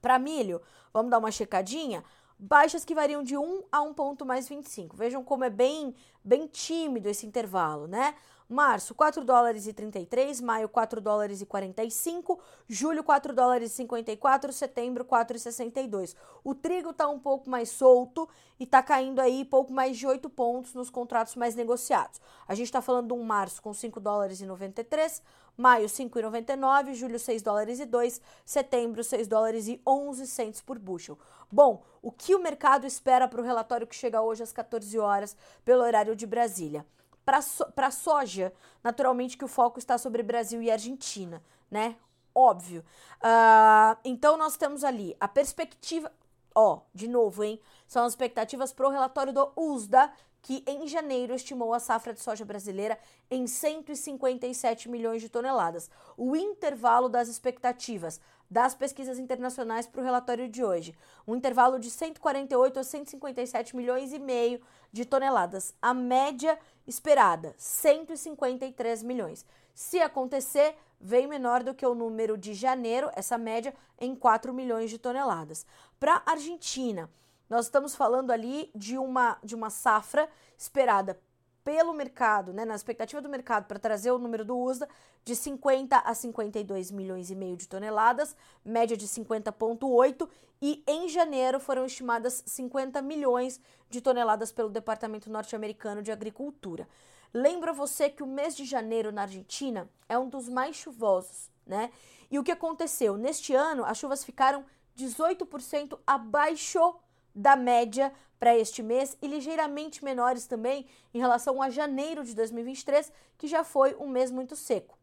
[0.01, 2.05] Para milho, vamos dar uma checadinha
[2.39, 4.97] baixas que variam de 1 a 1 ponto mais 25.
[4.97, 8.15] Vejam como é bem, bem tímido esse intervalo, né?
[8.49, 14.51] Março, 4 dólares e 33, maio, 4 dólares e 45, julho, 4 dólares e 54,
[14.55, 16.17] setembro, 4,62.
[16.43, 18.27] O trigo está um pouco mais solto
[18.59, 22.23] e está caindo aí pouco mais de 8 pontos nos contratos mais negociados.
[22.47, 25.23] A gente está falando de um março com 5 dólares e 93,
[25.55, 31.19] maio 5,99, julho 6 dólares e 2, setembro 6 dólares e 11 centos por bushel.
[31.53, 35.37] Bom, o que o mercado espera para o relatório que chega hoje às 14 horas
[35.67, 36.87] pelo horário de Brasília?
[37.29, 41.95] Para so, a soja, naturalmente que o foco está sobre Brasil e Argentina, né?
[42.35, 42.83] Óbvio.
[43.19, 46.11] Uh, então nós temos ali a perspectiva.
[46.55, 47.61] Ó, de novo, hein?
[47.87, 50.11] São as expectativas para o relatório do USDA,
[50.41, 52.99] que em janeiro estimou a safra de soja brasileira
[53.31, 55.91] em 157 milhões de toneladas.
[56.17, 58.19] O intervalo das expectativas
[58.51, 60.95] das pesquisas internacionais para o relatório de hoje,
[61.27, 64.61] um intervalo de 148 a 157 milhões e meio
[64.91, 65.75] de toneladas.
[65.83, 66.59] A média
[66.89, 69.45] esperada, 153 milhões.
[69.75, 74.91] Se acontecer, vem menor do que o número de janeiro, essa média em 4 milhões
[74.91, 75.67] de toneladas.
[76.01, 77.09] Para a Argentina,
[77.49, 81.21] nós estamos falando ali de uma, de uma safra esperada
[81.69, 84.89] pelo mercado, né, na expectativa do mercado para trazer o número do USDA
[85.23, 90.27] de 50 a 52 milhões e meio de toneladas, média de 50.8
[90.63, 96.89] e em janeiro foram estimadas 50 milhões de toneladas pelo Departamento Norte-Americano de Agricultura.
[97.35, 101.91] Lembra você que o mês de janeiro na Argentina é um dos mais chuvosos, né?
[102.31, 103.19] E o que aconteceu?
[103.19, 104.65] Neste ano, as chuvas ficaram
[104.97, 106.95] 18% abaixo
[107.39, 113.13] da média para este mês e ligeiramente menores também em relação a janeiro de 2023,
[113.37, 114.99] que já foi um mês muito seco.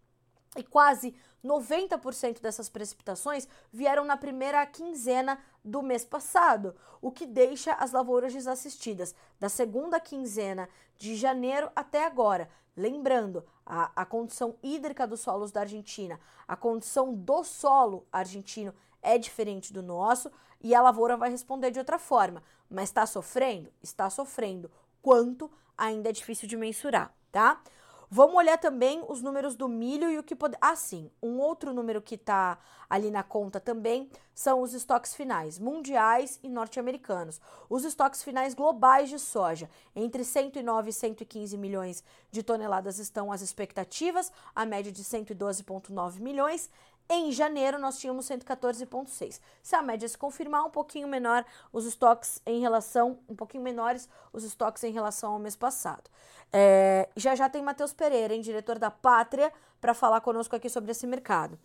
[0.58, 7.74] E quase 90% dessas precipitações vieram na primeira quinzena do mês passado, o que deixa
[7.74, 10.68] as lavouras desassistidas da segunda quinzena
[10.98, 12.50] de janeiro até agora.
[12.76, 18.74] Lembrando, a, a condição hídrica dos solos da Argentina, a condição do solo argentino
[19.06, 22.42] é diferente do nosso e a lavoura vai responder de outra forma.
[22.70, 23.72] Mas está sofrendo?
[23.82, 24.72] Está sofrendo.
[25.02, 27.62] Quanto ainda é difícil de mensurar, tá?
[28.10, 30.56] Vamos olhar também os números do milho e o que pode.
[30.62, 32.58] Ah, sim, um outro número que está
[32.90, 37.42] ali na conta também são os estoques finais mundiais e norte-americanos.
[37.70, 43.42] Os estoques finais globais de soja, entre 109 e 115 milhões de toneladas estão as
[43.42, 46.70] expectativas, a média de 112,9 milhões.
[47.08, 49.40] Em janeiro, nós tínhamos 114,6.
[49.62, 54.10] Se a média se confirmar, um pouquinho menor os estoques em relação, um pouquinho menores
[54.34, 56.10] os estoques em relação ao mês passado.
[56.52, 60.92] É, já já tem Matheus Pereira, hein, diretor da Pátria, para falar conosco aqui sobre
[60.92, 61.60] esse mercado.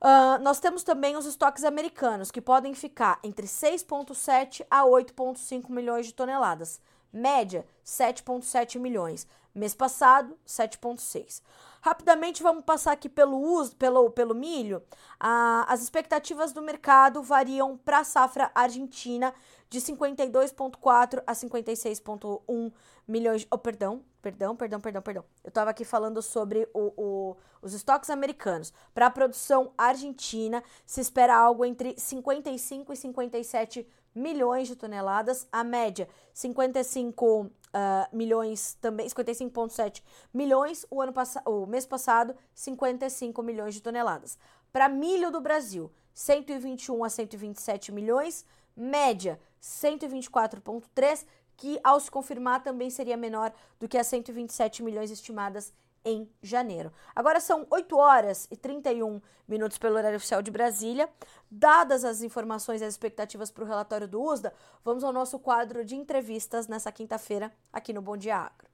[0.00, 6.06] Uh, nós temos também os estoques americanos, que podem ficar entre 6,7 a 8,5 milhões
[6.06, 6.80] de toneladas.
[7.12, 9.26] Média, 7,7 milhões.
[9.54, 11.42] Mês passado, 7,6.
[11.82, 14.82] Rapidamente vamos passar aqui pelo uso, pelo, pelo milho.
[15.18, 19.34] Ah, as expectativas do mercado variam para a safra argentina
[19.68, 22.72] de 52,4 a 56,1
[23.08, 23.46] milhões.
[23.50, 25.24] Oh, perdão, perdão, perdão, perdão, perdão.
[25.42, 28.72] Eu estava aqui falando sobre o, o, os estoques americanos.
[28.94, 35.48] Para a produção argentina, se espera algo entre 55 e 57 milhões de toneladas.
[35.50, 40.02] A média, 55 uh, milhões também, 55,7
[40.32, 41.12] milhões, o ano
[41.46, 44.38] o mês passado, 55 milhões de toneladas.
[44.72, 48.44] Para milho do Brasil, 121 a 127 milhões,
[48.76, 55.72] média 124,3, que ao se confirmar também seria menor do que as 127 milhões estimadas
[56.04, 56.92] em janeiro.
[57.14, 61.08] Agora são 8 horas e 31 minutos pelo horário oficial de Brasília.
[61.50, 64.52] Dadas as informações e as expectativas para o relatório do USDA,
[64.84, 68.69] vamos ao nosso quadro de entrevistas nessa quinta-feira aqui no Bom Dia Agro.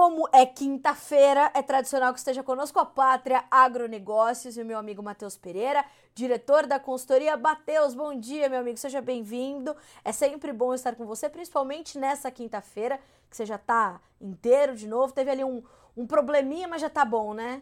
[0.00, 5.02] Como é quinta-feira, é tradicional que esteja conosco a Pátria Agronegócios e o meu amigo
[5.02, 5.84] Matheus Pereira,
[6.14, 7.36] diretor da consultoria.
[7.36, 9.76] Matheus, bom dia, meu amigo, seja bem-vindo.
[10.02, 14.88] É sempre bom estar com você, principalmente nessa quinta-feira, que você já está inteiro de
[14.88, 15.12] novo.
[15.12, 15.62] Teve ali um,
[15.94, 17.60] um probleminha, mas já tá bom, né?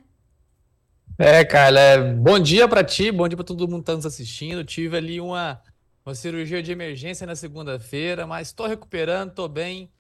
[1.19, 4.07] É, Carla, é, bom dia para ti, bom dia para todo mundo que está nos
[4.07, 4.65] assistindo.
[4.65, 5.61] Tive ali uma,
[6.07, 9.91] uma cirurgia de emergência na segunda-feira, mas estou recuperando, estou bem.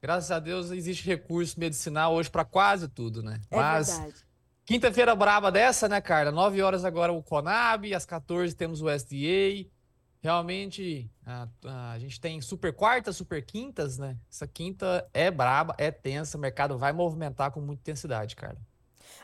[0.00, 3.40] Graças a Deus existe recurso medicinal hoje para quase tudo, né?
[3.50, 4.14] É mas verdade.
[4.64, 6.30] quinta-feira braba dessa, né, Carla?
[6.30, 9.68] 9 horas agora o Conab, às 14 temos o SDA.
[10.22, 11.48] Realmente a,
[11.92, 14.16] a gente tem super quartas, super quintas, né?
[14.30, 18.58] Essa quinta é braba, é tensa, o mercado vai movimentar com muita intensidade, cara.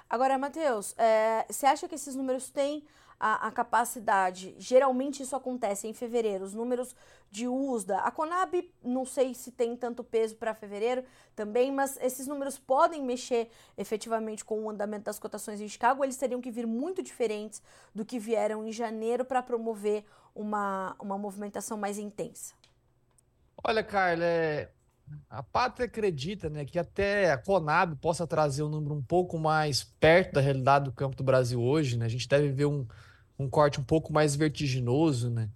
[0.09, 2.85] Agora, Matheus, é, você acha que esses números têm
[3.23, 4.55] a, a capacidade?
[4.59, 6.95] Geralmente isso acontece em fevereiro, os números
[7.31, 7.99] de USDA.
[7.99, 11.05] A Conab, não sei se tem tanto peso para fevereiro
[11.37, 16.03] também, mas esses números podem mexer efetivamente com o andamento das cotações em Chicago.
[16.03, 17.63] Eles teriam que vir muito diferentes
[17.95, 20.05] do que vieram em janeiro para promover
[20.35, 22.55] uma, uma movimentação mais intensa.
[23.63, 24.71] Olha, Carla, é,
[25.31, 29.85] A Pátria acredita, né, que até a Conab possa trazer um número um pouco mais
[29.85, 32.07] perto da realidade do campo do Brasil hoje, né?
[32.07, 32.87] A gente deve ver um,
[33.38, 35.49] um corte um pouco mais vertiginoso, né?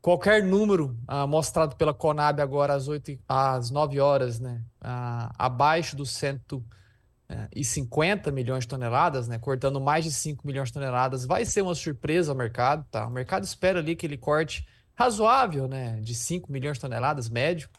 [0.00, 5.32] Qualquer número ah, mostrado pela Conab agora às 8, e- às 9 horas, né, ah,
[5.38, 11.46] abaixo dos 150 milhões de toneladas, né, cortando mais de 5 milhões de toneladas, vai
[11.46, 13.06] ser uma surpresa ao mercado, tá?
[13.06, 17.70] O mercado espera ali que ele corte razoável, né, de 5 milhões de toneladas, médio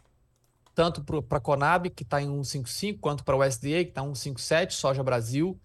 [0.75, 4.13] tanto para a Conab, que está em 155, quanto para o USDA, que está em
[4.13, 5.59] 157, soja Brasil.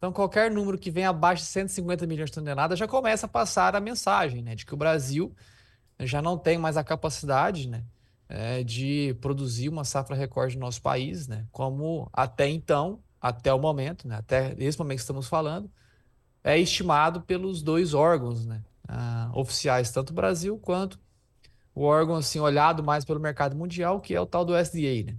[0.00, 3.76] Então, qualquer número que venha abaixo de 150 milhões de toneladas já começa a passar
[3.76, 5.36] a mensagem né, de que o Brasil
[5.98, 7.84] já não tem mais a capacidade né,
[8.26, 13.58] eh, de produzir uma safra recorde no nosso país, né, como até então, até o
[13.58, 15.70] momento, né, até esse momento que estamos falando,
[16.42, 20.98] é estimado pelos dois órgãos né, ah, oficiais, tanto o Brasil quanto
[21.74, 25.16] o órgão assim olhado mais pelo mercado mundial, que é o tal do SDA, né?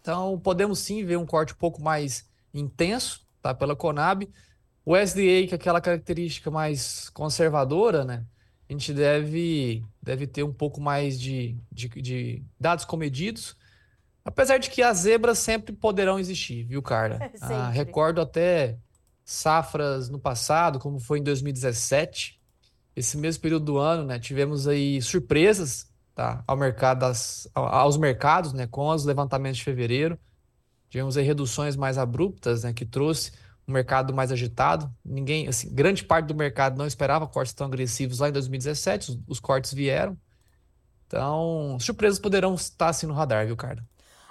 [0.00, 3.54] Então, podemos sim ver um corte um pouco mais intenso, tá?
[3.54, 4.28] Pela Conab.
[4.84, 8.24] O SDA, que é aquela característica mais conservadora, né?
[8.68, 13.56] A gente deve, deve ter um pouco mais de, de, de dados comedidos,
[14.24, 17.18] apesar de que as zebras sempre poderão existir, viu, Carla?
[17.40, 18.78] Ah, recordo até
[19.24, 22.40] safras no passado, como foi em 2017,
[22.96, 27.96] esse mesmo período do ano, né, tivemos aí surpresas, tá, ao mercado das, ao- aos
[27.96, 30.18] mercados, né, com os levantamentos de fevereiro.
[30.88, 33.32] Tivemos aí reduções mais abruptas, né, que trouxe
[33.66, 34.90] um mercado mais agitado.
[35.04, 39.18] Ninguém, assim, grande parte do mercado não esperava cortes tão agressivos lá em 2017, os,
[39.28, 40.16] os cortes vieram.
[41.06, 43.84] Então, surpresas poderão estar assim no radar, viu, cara?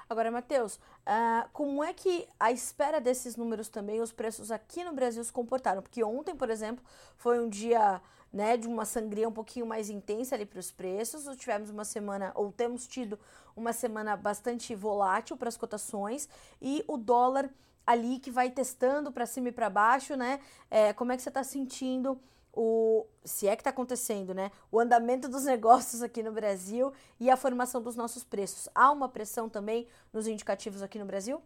[0.09, 4.93] Agora, Matheus, ah, como é que a espera desses números também, os preços aqui no
[4.93, 5.81] Brasil se comportaram?
[5.81, 6.83] Porque ontem, por exemplo,
[7.17, 8.01] foi um dia,
[8.31, 11.25] né, de uma sangria um pouquinho mais intensa ali para os preços.
[11.37, 13.19] Tivemos uma semana, ou temos tido
[13.55, 16.27] uma semana bastante volátil para as cotações
[16.61, 17.49] e o dólar
[17.85, 20.39] ali que vai testando para cima e para baixo, né?
[20.69, 22.19] É, como é que você está sentindo
[22.53, 24.51] o, se é que está acontecendo, né?
[24.71, 28.67] O andamento dos negócios aqui no Brasil e a formação dos nossos preços.
[28.75, 31.41] Há uma pressão também nos indicativos aqui no Brasil?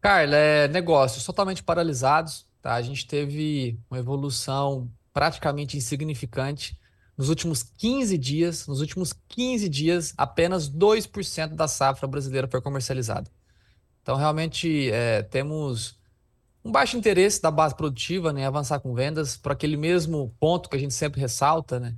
[0.00, 2.74] Carla, é negócios totalmente paralisados, tá?
[2.74, 6.78] A gente teve uma evolução praticamente insignificante.
[7.16, 13.30] Nos últimos 15 dias, nos últimos 15 dias, apenas 2% da safra brasileira foi comercializada.
[14.02, 15.98] Então, realmente, é, temos
[16.64, 20.76] um baixo interesse da base produtiva, né, avançar com vendas, por aquele mesmo ponto que
[20.76, 21.96] a gente sempre ressalta, né?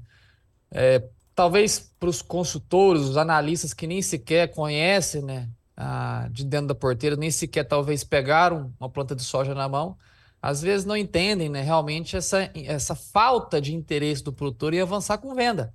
[1.35, 6.75] Talvez para os consultores, os analistas que nem sequer conhecem, né, a- de dentro da
[6.75, 9.97] porteira, nem sequer talvez pegaram uma planta de soja na mão,
[10.43, 15.19] às vezes não entendem, né, realmente essa, essa falta de interesse do produtor em avançar
[15.19, 15.73] com venda,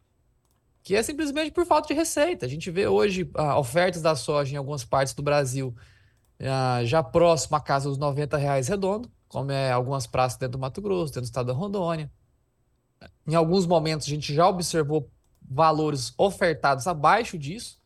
[0.83, 2.45] que é simplesmente por falta de receita.
[2.45, 5.73] A gente vê hoje ah, ofertas da soja em algumas partes do Brasil
[6.41, 10.59] ah, já próximo à casa dos 90 reais redondo, como é algumas praças dentro do
[10.59, 12.11] Mato Grosso, dentro do estado da Rondônia.
[13.25, 15.09] Em alguns momentos a gente já observou
[15.41, 17.79] valores ofertados abaixo disso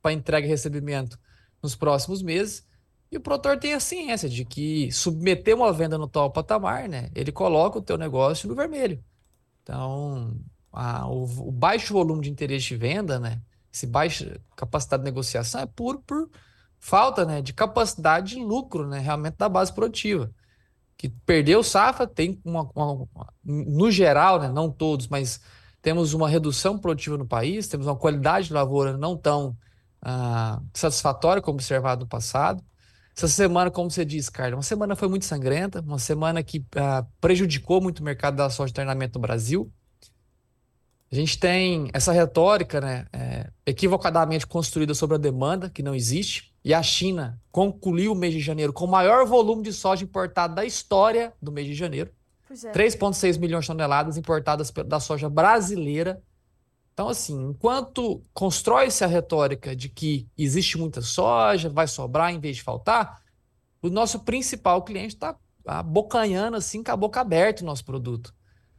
[0.00, 1.18] para entrega e recebimento
[1.60, 2.64] nos próximos meses.
[3.10, 7.10] E o produtor tem a ciência de que submeter uma venda no tal patamar, né,
[7.14, 9.04] ele coloca o teu negócio no vermelho.
[9.62, 10.34] Então,
[10.72, 13.42] a- o, o baixo volume de interesse de venda, né,
[13.72, 16.30] esse baixa capacidade de negociação é puro por
[16.80, 20.32] falta, né, de capacidade de lucro, né, realmente da base produtiva
[20.96, 25.40] que perdeu safra, tem uma, uma- uma- no geral, né, não todos, mas
[25.82, 29.56] temos uma redução produtiva no país, temos uma qualidade de lavoura não tão
[30.02, 32.62] ah, satisfatória como observado no passado.
[33.16, 37.04] Essa semana, como você disse, Carla, uma semana foi muito sangrenta, uma semana que ah,
[37.20, 39.70] prejudicou muito o mercado da soja de treinamento no Brasil.
[41.12, 46.54] A gente tem essa retórica, né, é, equivocadamente construída sobre a demanda, que não existe,
[46.64, 50.54] e a China concluiu o mês de janeiro com o maior volume de soja importado
[50.54, 52.10] da história do mês de janeiro.
[52.50, 52.72] É.
[52.72, 56.22] 3,6 milhões de toneladas importadas da soja brasileira.
[57.00, 62.56] Então, assim, enquanto constrói-se a retórica de que existe muita soja, vai sobrar em vez
[62.56, 63.22] de faltar,
[63.80, 65.34] o nosso principal cliente está
[65.64, 68.34] abocanhando assim, com a boca aberta o nosso produto.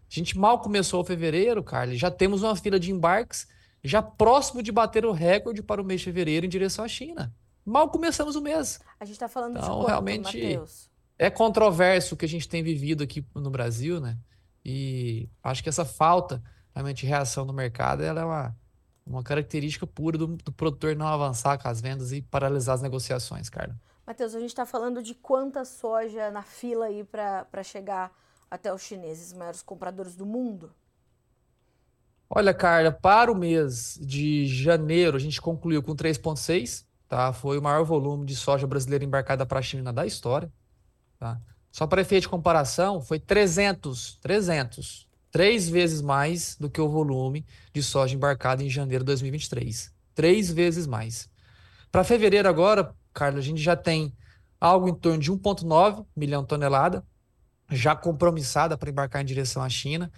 [0.07, 3.47] A gente mal começou o fevereiro, Carlos, já temos uma fila de embarques
[3.83, 7.33] já próximo de bater o recorde para o mês de fevereiro em direção à China.
[7.65, 8.79] Mal começamos o mês.
[8.99, 10.91] A gente está falando então, de quanto, realmente Mateus?
[11.17, 14.15] é controverso o que a gente tem vivido aqui no Brasil, né?
[14.63, 16.39] E acho que essa falta
[16.73, 18.55] realmente reação no mercado ela é uma,
[19.05, 23.49] uma característica pura do, do produtor não avançar com as vendas e paralisar as negociações,
[23.49, 23.75] cara.
[24.05, 28.11] Matheus, a gente está falando de quanta soja na fila aí para chegar
[28.49, 30.73] até os chineses, maiores compradores do mundo?
[32.29, 37.33] Olha, Carla, para o mês de janeiro, a gente concluiu com 3,6, tá?
[37.33, 40.51] Foi o maior volume de soja brasileira embarcada para a China da história,
[41.19, 41.39] tá?
[41.71, 47.45] Só para efeito de comparação, foi 300, 300, três vezes mais do que o volume
[47.73, 49.91] de soja embarcada em janeiro de 2023.
[50.13, 51.29] Três vezes mais.
[51.91, 54.13] Para fevereiro agora, Carla, a gente já tem
[54.59, 57.03] algo em torno de 1,9 milhão de tonelada,
[57.69, 60.11] já compromissada para embarcar em direção à China.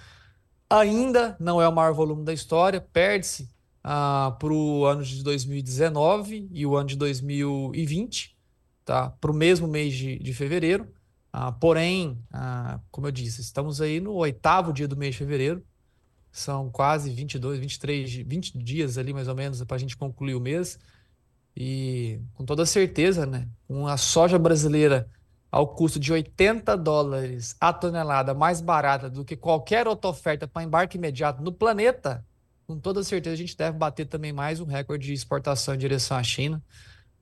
[0.69, 3.49] Ainda não é o maior volume da história, perde-se
[3.83, 8.35] ah, para o ano de 2019 e o ano de 2020,
[8.83, 9.09] tá?
[9.09, 10.91] para o mesmo mês de, de fevereiro.
[11.35, 15.65] Ah, porém, ah, como eu disse, estamos aí no oitavo dia do mês de fevereiro,
[16.31, 20.39] são quase 22, 23, 20 dias ali mais ou menos para a gente concluir o
[20.39, 20.79] mês.
[21.55, 25.09] E com toda certeza, né, com a soja brasileira
[25.51, 30.63] ao custo de 80 dólares a tonelada mais barata do que qualquer outra oferta para
[30.63, 32.25] embarque imediato no planeta,
[32.67, 36.17] com toda certeza a gente deve bater também mais um recorde de exportação em direção
[36.17, 36.63] à China,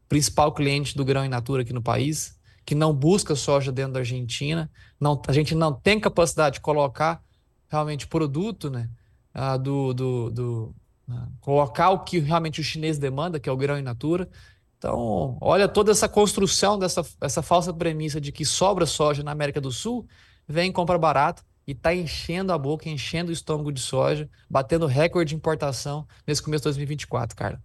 [0.07, 3.99] principal cliente do grão in natura aqui no país, que não busca soja dentro da
[3.99, 4.69] Argentina.
[4.99, 7.21] Não, a gente não tem capacidade de colocar
[7.67, 8.89] realmente produto, né?
[9.33, 10.75] Ah, do, do, do
[11.09, 14.29] ah, colocar o que realmente o chinês demanda, que é o grão in natura.
[14.77, 19.61] Então, olha toda essa construção dessa essa falsa premissa de que sobra soja na América
[19.61, 20.07] do Sul,
[20.47, 25.29] vem compra barata e está enchendo a boca, enchendo o estômago de soja, batendo recorde
[25.29, 27.61] de importação nesse começo de 2024, cara.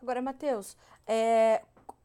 [0.00, 1.62] Agora, Matheus, é,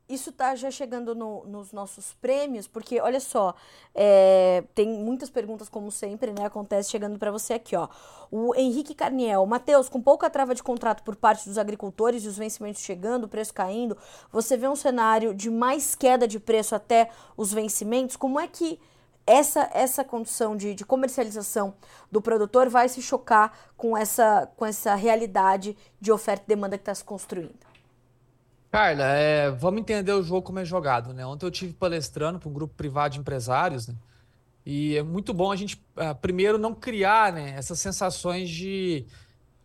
[0.09, 3.53] isso tá já chegando no, nos nossos prêmios, porque olha só,
[3.93, 6.45] é, tem muitas perguntas, como sempre, né?
[6.45, 7.87] Acontece chegando para você aqui, ó.
[8.31, 12.37] O Henrique Carniel, Matheus, com pouca trava de contrato por parte dos agricultores e os
[12.37, 13.95] vencimentos chegando, o preço caindo,
[14.31, 18.15] você vê um cenário de mais queda de preço até os vencimentos?
[18.15, 18.79] Como é que
[19.27, 21.75] essa, essa condição de, de comercialização
[22.11, 26.81] do produtor vai se chocar com essa, com essa realidade de oferta e demanda que
[26.81, 27.68] está se construindo?
[28.71, 31.25] Carla, é, vamos entender o jogo como é jogado, né?
[31.25, 33.95] Ontem eu tive palestrando para um grupo privado de empresários, né?
[34.65, 39.07] E é muito bom a gente, uh, primeiro, não criar né, essas sensações de,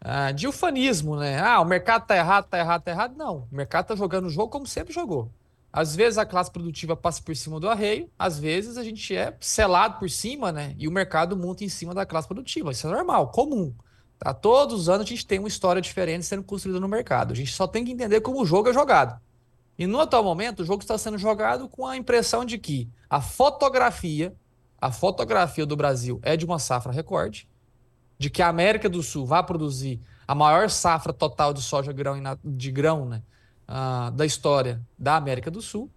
[0.02, 1.38] uh, de ufanismo, né?
[1.38, 3.14] Ah, o mercado tá errado, tá errado, tá errado.
[3.16, 5.30] Não, o mercado tá jogando o jogo como sempre jogou.
[5.70, 9.36] Às vezes a classe produtiva passa por cima do arreio, às vezes a gente é
[9.40, 10.74] selado por cima, né?
[10.78, 12.72] E o mercado monta em cima da classe produtiva.
[12.72, 13.74] Isso é normal, comum.
[14.24, 14.32] Tá?
[14.32, 17.32] Todos os anos a gente tem uma história diferente sendo construída no mercado.
[17.32, 19.20] A gente só tem que entender como o jogo é jogado.
[19.78, 23.20] E no atual momento, o jogo está sendo jogado com a impressão de que a
[23.20, 24.34] fotografia,
[24.80, 27.46] a fotografia do Brasil é de uma safra recorde,
[28.18, 32.16] de que a América do Sul vai produzir a maior safra total de soja grão
[32.42, 33.22] de grão né,
[33.68, 35.90] uh, da história da América do Sul,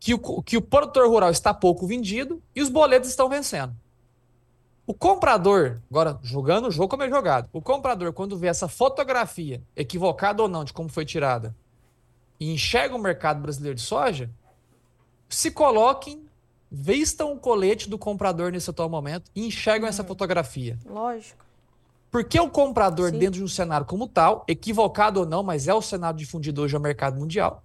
[0.00, 3.76] que o, que o produtor rural está pouco vendido e os boletos estão vencendo.
[4.88, 9.62] O comprador, agora jogando o jogo como é jogado, o comprador, quando vê essa fotografia,
[9.76, 11.54] equivocada ou não, de como foi tirada,
[12.40, 14.30] e enxerga o mercado brasileiro de soja,
[15.28, 16.24] se coloquem,
[16.72, 20.08] vistam o colete do comprador nesse atual momento e enxergam essa uhum.
[20.08, 20.78] fotografia.
[20.86, 21.44] Lógico.
[22.10, 23.18] Porque o comprador, Sim.
[23.18, 26.74] dentro de um cenário como tal, equivocado ou não, mas é o cenário difundido hoje
[26.74, 27.62] ao mercado mundial,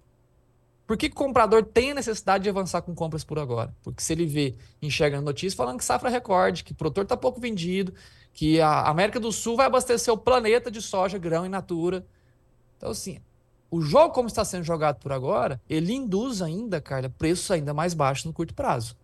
[0.86, 3.74] por que, o comprador tem a necessidade de avançar com compras por agora?
[3.82, 7.40] Porque se ele vê, enxerga notícias falando que safra recorde, que o produtor está pouco
[7.40, 7.94] vendido,
[8.34, 12.04] que a América do Sul vai abastecer o planeta de soja, grão e natura.
[12.76, 13.18] Então, assim,
[13.70, 17.94] o jogo como está sendo jogado por agora, ele induz ainda, Carla, preços ainda mais
[17.94, 18.96] baixos no curto prazo.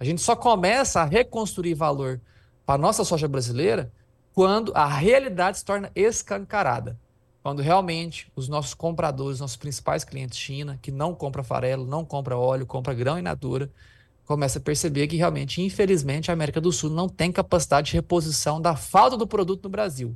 [0.00, 2.20] A gente só começa a reconstruir valor
[2.64, 3.92] para a nossa soja brasileira
[4.32, 6.98] quando a realidade se torna escancarada.
[7.48, 12.36] Quando realmente os nossos compradores, nossos principais clientes China, que não compra farelo, não compra
[12.36, 13.70] óleo, compra grão in natura,
[14.26, 18.60] começa a perceber que realmente, infelizmente, a América do Sul não tem capacidade de reposição
[18.60, 20.14] da falta do produto no Brasil.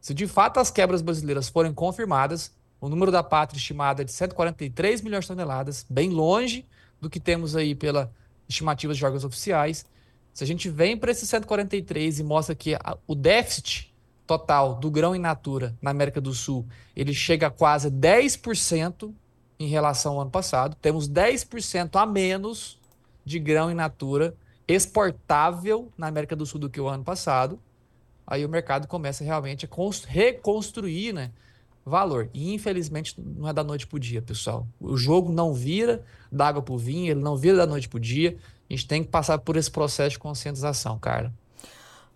[0.00, 2.50] Se de fato as quebras brasileiras forem confirmadas,
[2.80, 6.64] o número da pátria estimado é de 143 milhões de toneladas, bem longe
[6.98, 8.10] do que temos aí pela
[8.48, 9.84] estimativa de órgãos oficiais.
[10.32, 12.74] Se a gente vem para esses 143 e mostra que
[13.06, 13.91] o déficit
[14.32, 16.66] total do grão in natura na América do Sul,
[16.96, 19.12] ele chega a quase 10%
[19.58, 20.74] em relação ao ano passado.
[20.80, 22.80] Temos 10% a menos
[23.24, 24.34] de grão in natura
[24.66, 27.60] exportável na América do Sul do que o ano passado.
[28.26, 29.68] Aí o mercado começa realmente a
[30.08, 31.30] reconstruir, né,
[31.84, 32.30] valor.
[32.32, 34.66] E infelizmente não é da noite para o dia, pessoal.
[34.80, 37.98] O jogo não vira da água para o vinho, ele não vira da noite para
[37.98, 38.38] o dia.
[38.70, 41.30] A gente tem que passar por esse processo de conscientização, Carla.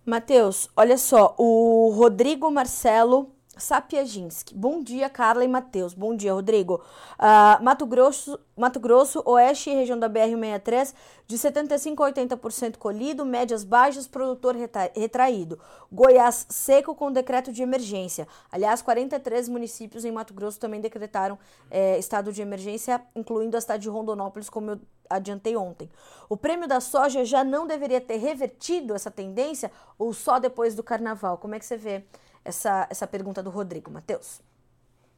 [0.06, 4.54] Matheus, olha só, o Rodrigo Marcelo Sapiaginski.
[4.54, 5.94] Bom dia, Carla e Matheus.
[5.94, 6.80] Bom dia, Rodrigo.
[7.18, 10.94] Uh, Mato Grosso, Mato Grosso, Oeste e região da BR-63,
[11.26, 14.54] de 75% a 80% colhido, médias baixas, produtor
[14.94, 15.58] retraído.
[15.90, 18.28] Goiás seco com decreto de emergência.
[18.52, 21.36] Aliás, 43 municípios em Mato Grosso também decretaram
[21.68, 25.88] é, estado de emergência, incluindo a cidade de Rondonópolis, como eu adiantei ontem.
[26.28, 30.82] O prêmio da soja já não deveria ter revertido essa tendência ou só depois do
[30.82, 31.38] carnaval?
[31.38, 32.04] Como é que você vê?
[32.46, 33.90] essa, essa pergunta do Rodrigo.
[33.90, 34.40] Matheus.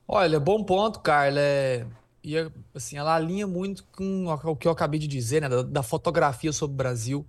[0.06, 1.38] Olha, bom ponto, Carla.
[1.40, 1.86] É,
[2.24, 2.34] e
[2.74, 6.52] assim, ela alinha muito com o que eu acabei de dizer, né, da, da fotografia
[6.52, 7.26] sobre o Brasil.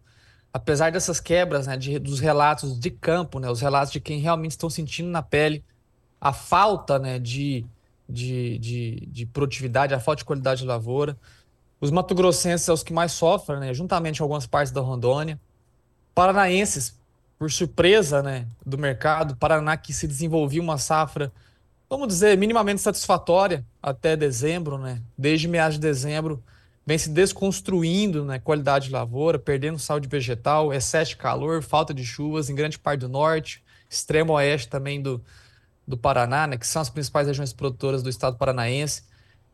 [0.52, 4.52] Apesar dessas quebras, né, de, dos relatos de campo, né, os relatos de quem realmente
[4.52, 5.64] estão sentindo na pele
[6.20, 7.66] a falta, né, de,
[8.08, 11.18] de, de, de produtividade, a falta de qualidade de lavoura.
[11.82, 15.40] Os mato-grossenses são os que mais sofrem, né, juntamente com algumas partes da Rondônia.
[16.14, 17.00] Paranaenses,
[17.38, 21.32] por surpresa né, do mercado, Paraná que se desenvolvia uma safra,
[21.90, 25.02] vamos dizer, minimamente satisfatória até dezembro, né?
[25.18, 26.44] Desde meados de dezembro,
[26.86, 32.04] vem se desconstruindo né, qualidade de lavoura, perdendo saúde vegetal, excesso de calor, falta de
[32.04, 35.24] chuvas em grande parte do norte, extremo oeste também do,
[35.88, 39.04] do Paraná, né, que são as principais regiões produtoras do estado paranaense.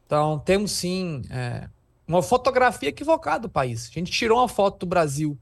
[0.05, 1.69] Então, temos sim é,
[2.07, 3.89] uma fotografia equivocada do país.
[3.89, 5.37] A gente tirou uma foto do Brasil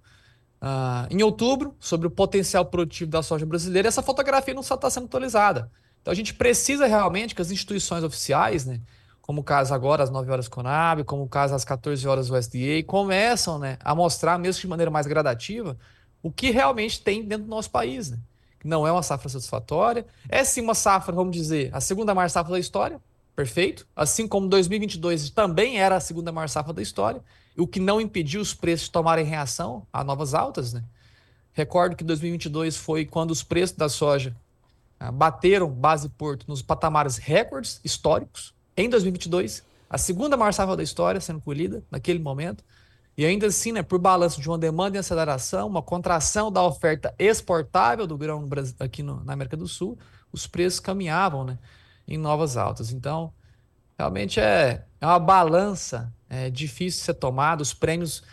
[0.62, 3.88] uh, em outubro sobre o potencial produtivo da soja brasileira.
[3.88, 5.70] Essa fotografia não está sendo atualizada.
[6.02, 8.82] Então a gente precisa realmente que as instituições oficiais, né,
[9.22, 12.36] como o caso agora às 9 horas Conab, como o caso às 14 horas o
[12.36, 15.78] SDA, começam né, a mostrar, mesmo de maneira mais gradativa,
[16.22, 18.12] o que realmente tem dentro do nosso país.
[18.12, 18.18] Né?
[18.64, 22.52] Não é uma safra satisfatória, é sim uma safra, vamos dizer, a segunda maior safra
[22.52, 23.00] da história,
[23.36, 23.88] perfeito.
[23.96, 27.22] Assim como 2022 também era a segunda maior safra da história,
[27.58, 30.74] o que não impediu os preços de tomarem reação a novas altas.
[30.74, 30.84] Né?
[31.54, 34.36] Recordo que 2022 foi quando os preços da soja
[35.00, 40.82] ah, bateram base porto nos patamares recordes históricos em 2022, a segunda maior safra da
[40.82, 42.64] história sendo colhida naquele momento.
[43.16, 47.14] E ainda assim, né, por balanço de uma demanda em aceleração, uma contração da oferta
[47.20, 49.96] exportável do grão aqui no, na América do Sul,
[50.32, 51.60] os preços caminhavam né,
[52.08, 52.92] em novas altas.
[52.92, 53.34] Então,
[53.98, 57.62] realmente é, é uma balança é, difícil de ser tomada.
[57.62, 58.24] Os prêmios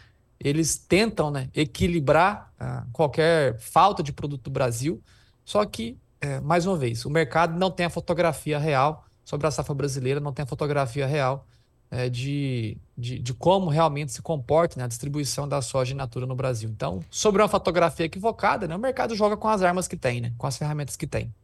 [0.42, 5.02] eles tentam né, equilibrar ah, qualquer falta de produto do Brasil,
[5.44, 9.50] só que, é, mais uma vez, o mercado não tem a fotografia real sobre a
[9.50, 11.46] safra brasileira, não tem a fotografia real
[11.90, 16.24] é, de, de, de, como realmente se comporta né, a distribuição da soja in natura
[16.24, 16.70] no Brasil.
[16.70, 20.32] Então, sobre uma fotografia equivocada, né, o mercado joga com as armas que tem, né,
[20.38, 21.34] com as ferramentas que tem.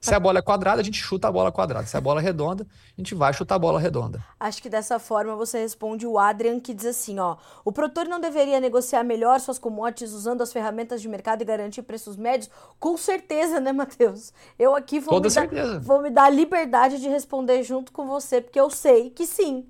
[0.00, 1.86] Se a bola é quadrada, a gente chuta a bola quadrada.
[1.86, 4.24] Se a bola é redonda, a gente vai chutar a bola redonda.
[4.38, 8.18] Acho que dessa forma você responde o Adrian que diz assim, ó, o produtor não
[8.18, 12.50] deveria negociar melhor suas commodities usando as ferramentas de mercado e garantir preços médios?
[12.78, 14.32] Com certeza, né, Matheus?
[14.58, 15.74] Eu aqui vou, Toda me, certeza.
[15.74, 19.26] Dar, vou me dar a liberdade de responder junto com você, porque eu sei que
[19.26, 19.66] sim.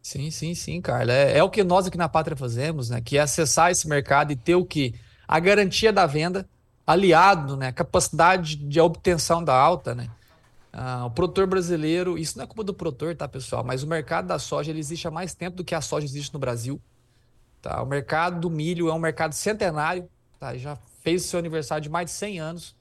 [0.00, 1.12] Sim, sim, sim, Carla.
[1.12, 3.02] É, é o que nós aqui na Pátria fazemos, né?
[3.02, 4.94] Que é acessar esse mercado e ter o que?
[5.26, 6.48] A garantia da venda,
[6.88, 10.08] aliado, né, capacidade de obtenção da alta, né?
[10.72, 13.62] Ah, o produtor brasileiro, isso não é culpa do produtor, tá, pessoal?
[13.62, 16.32] Mas o mercado da soja ele existe há mais tempo do que a soja existe
[16.32, 16.80] no Brasil.
[17.60, 17.82] Tá?
[17.82, 20.08] O mercado do milho é um mercado centenário,
[20.40, 20.56] tá?
[20.56, 22.76] já fez seu aniversário de mais de 100 anos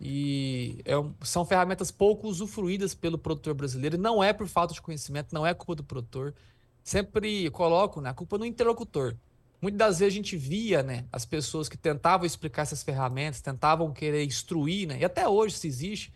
[0.00, 3.96] e é um, são ferramentas pouco usufruídas pelo produtor brasileiro.
[3.96, 6.34] Não é por falta de conhecimento, não é culpa do produtor.
[6.82, 9.14] Sempre coloco né, a culpa no interlocutor.
[9.60, 13.92] Muitas das vezes a gente via né, as pessoas que tentavam explicar essas ferramentas, tentavam
[13.92, 16.12] querer instruir, né, e até hoje se existe,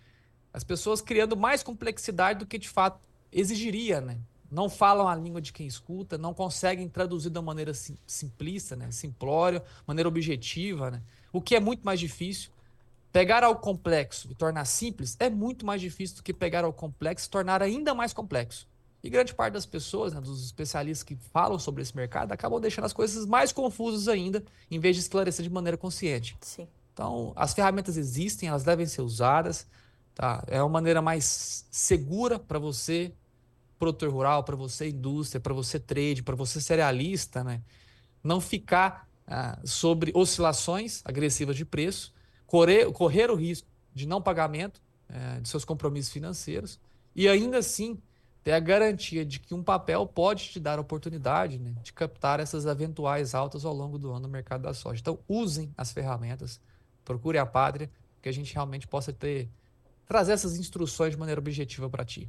[0.52, 3.00] as pessoas criando mais complexidade do que de fato
[3.32, 4.00] exigiria.
[4.00, 4.18] Né?
[4.50, 8.90] Não falam a língua de quem escuta, não conseguem traduzir uma maneira sim, simplista, né,
[8.90, 11.02] simplória, maneira objetiva, né?
[11.32, 12.50] o que é muito mais difícil.
[13.12, 17.26] Pegar algo complexo e tornar simples é muito mais difícil do que pegar algo complexo
[17.26, 18.69] e tornar ainda mais complexo.
[19.02, 22.84] E grande parte das pessoas, né, dos especialistas que falam sobre esse mercado, acabam deixando
[22.84, 26.36] as coisas mais confusas ainda, em vez de esclarecer de maneira consciente.
[26.40, 26.68] Sim.
[26.92, 29.66] Então, as ferramentas existem, elas devem ser usadas.
[30.14, 30.44] Tá?
[30.46, 33.12] É uma maneira mais segura para você,
[33.78, 37.62] produtor rural, para você, indústria, para você, trade, para você, cerealista, né?
[38.22, 42.12] não ficar ah, sobre oscilações agressivas de preço,
[42.46, 46.78] correr, correr o risco de não pagamento eh, de seus compromissos financeiros
[47.14, 47.98] e ainda assim
[48.42, 52.40] ter a garantia de que um papel pode te dar a oportunidade né, de captar
[52.40, 55.00] essas eventuais altas ao longo do ano no mercado da soja.
[55.00, 56.60] Então, usem as ferramentas,
[57.04, 57.90] procure a pátria,
[58.22, 59.48] que a gente realmente possa ter
[60.06, 62.28] trazer essas instruções de maneira objetiva para ti.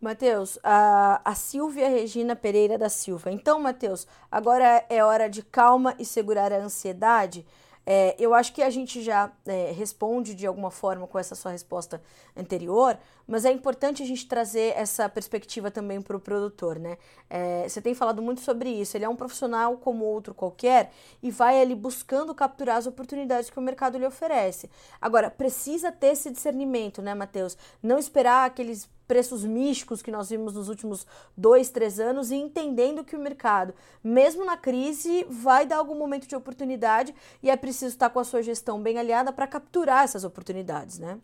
[0.00, 3.32] Matheus, a, a Silvia Regina Pereira da Silva.
[3.32, 7.44] Então, Matheus, agora é hora de calma e segurar a ansiedade.
[7.90, 11.52] É, eu acho que a gente já é, responde de alguma forma com essa sua
[11.52, 12.02] resposta
[12.36, 16.98] anterior, mas é importante a gente trazer essa perspectiva também para o produtor, né?
[17.30, 18.94] É, você tem falado muito sobre isso.
[18.94, 23.58] Ele é um profissional como outro qualquer e vai ali buscando capturar as oportunidades que
[23.58, 24.68] o mercado lhe oferece.
[25.00, 27.56] Agora, precisa ter esse discernimento, né, Matheus?
[27.82, 33.02] Não esperar aqueles preços místicos que nós vimos nos últimos dois, três anos e entendendo
[33.02, 37.94] que o mercado, mesmo na crise, vai dar algum momento de oportunidade e é preciso
[37.94, 41.18] estar com a sua gestão bem aliada para capturar essas oportunidades, né?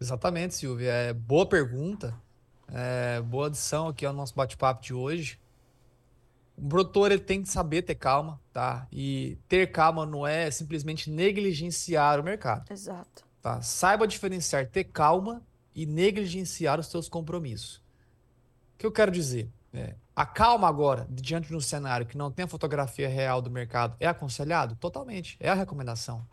[0.00, 0.90] Exatamente, Silvia.
[0.90, 2.14] É, boa pergunta.
[2.70, 5.40] É, boa adição aqui ao nosso bate-papo de hoje.
[6.56, 8.88] O produtor ele tem que saber ter calma, tá?
[8.92, 12.70] E ter calma não é simplesmente negligenciar o mercado.
[12.70, 13.24] Exato.
[13.40, 13.62] Tá?
[13.62, 15.40] Saiba diferenciar ter calma
[15.78, 17.76] e negligenciar os seus compromissos.
[17.76, 19.48] O que eu quero dizer?
[19.72, 23.48] É, a calma agora, diante de um cenário que não tem a fotografia real do
[23.48, 24.74] mercado, é aconselhado?
[24.74, 25.36] Totalmente.
[25.38, 26.26] É a recomendação.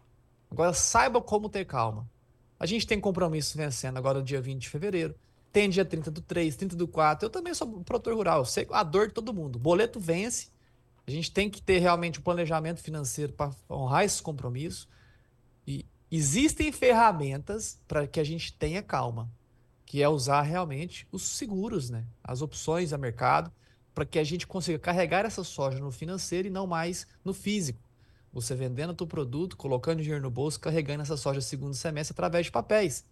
[0.50, 2.10] Agora, saiba como ter calma.
[2.60, 5.14] A gente tem compromisso vencendo agora dia 20 de fevereiro.
[5.54, 7.28] Tem dia 30 do 3, 30 do 4.
[7.28, 8.40] Eu também sou produtor rural.
[8.40, 9.60] Eu sei a dor de todo mundo.
[9.60, 10.48] Boleto vence.
[11.06, 14.88] A gente tem que ter realmente um planejamento financeiro para honrar esses compromissos.
[15.68, 19.30] E Existem ferramentas para que a gente tenha calma,
[19.86, 22.06] que é usar realmente os seguros, né?
[22.24, 23.52] as opções a mercado,
[23.94, 27.80] para que a gente consiga carregar essa soja no financeiro e não mais no físico.
[28.32, 32.48] Você vendendo o teu produto, colocando dinheiro no bolso, carregando essa soja segundo semestre através
[32.48, 33.06] de papéis.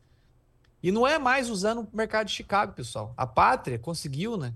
[0.81, 3.13] E não é mais usando o mercado de Chicago, pessoal.
[3.15, 4.53] A Pátria conseguiu, né,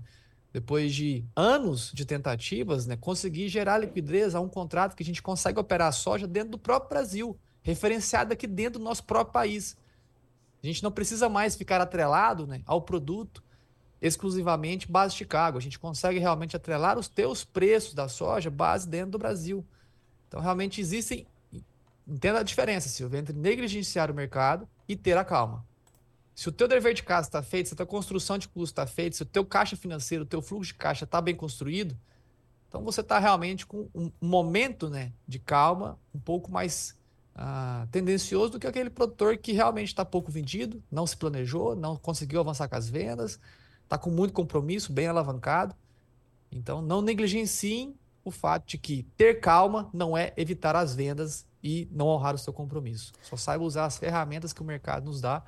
[0.52, 5.22] depois de anos de tentativas, né, conseguir gerar liquidez a um contrato que a gente
[5.22, 9.76] consegue operar a soja dentro do próprio Brasil referenciada aqui dentro do nosso próprio país.
[10.62, 13.44] A gente não precisa mais ficar atrelado né, ao produto
[14.00, 15.58] exclusivamente base Chicago.
[15.58, 19.66] A gente consegue realmente atrelar os teus preços da soja base dentro do Brasil.
[20.26, 21.26] Então, realmente existem.
[22.06, 25.66] Entenda a diferença, Silvio, entre negligenciar o mercado e ter a calma.
[26.34, 28.86] Se o teu dever de casa está feito, se a tua construção de custo está
[28.86, 31.98] feita, se o teu caixa financeiro, o teu fluxo de caixa está bem construído,
[32.66, 36.97] então você está realmente com um momento né, de calma um pouco mais
[37.40, 41.94] ah, tendencioso do que aquele produtor que realmente está pouco vendido, não se planejou, não
[41.94, 43.38] conseguiu avançar com as vendas,
[43.84, 45.72] está com muito compromisso, bem alavancado.
[46.50, 51.88] Então, não negligenciem o fato de que ter calma não é evitar as vendas e
[51.92, 53.12] não honrar o seu compromisso.
[53.22, 55.40] Só saiba usar as ferramentas que o mercado nos dá,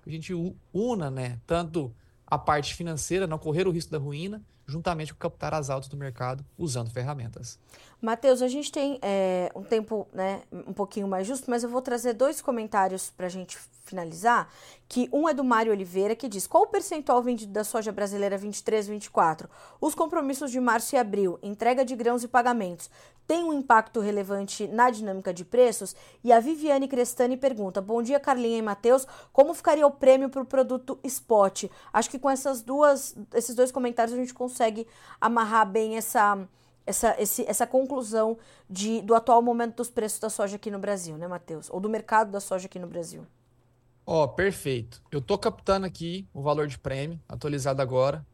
[0.00, 0.32] que a gente
[0.72, 1.92] una, né, tanto
[2.24, 5.96] a parte financeira, não correr o risco da ruína, juntamente com captar as altas do
[5.96, 7.58] mercado usando ferramentas.
[8.02, 11.80] Matheus, a gente tem é, um tempo né, um pouquinho mais justo, mas eu vou
[11.80, 14.48] trazer dois comentários para a gente finalizar.
[14.88, 18.36] Que um é do Mário Oliveira, que diz: qual o percentual vendido da soja brasileira
[18.36, 19.48] 23 24?
[19.80, 22.90] Os compromissos de março e abril, entrega de grãos e pagamentos,
[23.24, 25.94] tem um impacto relevante na dinâmica de preços?
[26.24, 29.06] E a Viviane Crestani pergunta: Bom dia, Carlinha e Matheus.
[29.32, 31.66] Como ficaria o prêmio para o produto spot?
[31.92, 34.88] Acho que com essas duas, esses dois comentários a gente consegue
[35.20, 36.36] amarrar bem essa
[36.86, 41.16] essa, esse, essa conclusão de, do atual momento dos preços da soja aqui no Brasil,
[41.16, 41.68] né, Matheus?
[41.70, 43.26] Ou do mercado da soja aqui no Brasil.
[44.04, 45.00] Ó, oh, perfeito.
[45.10, 48.26] Eu tô captando aqui o valor de prêmio, atualizado agora,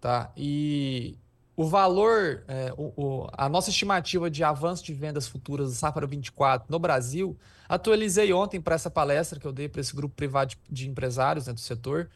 [0.00, 0.32] tá?
[0.36, 1.18] E
[1.54, 6.06] o valor, é, o, o, a nossa estimativa de avanço de vendas futuras do Safra
[6.06, 7.36] 24 no Brasil,
[7.68, 11.46] atualizei ontem para essa palestra que eu dei para esse grupo privado de, de empresários
[11.46, 12.08] né, do setor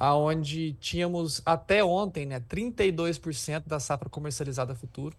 [0.00, 5.14] aonde tínhamos até ontem, né, 32% da safra comercializada futuro,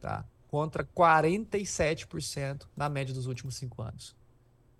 [0.00, 0.24] tá?
[0.46, 4.14] Contra 47% na média dos últimos cinco anos.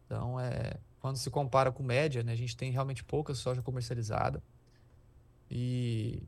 [0.06, 4.40] Então, é, quando se compara com média, né, a gente tem realmente pouca soja comercializada.
[5.50, 6.22] E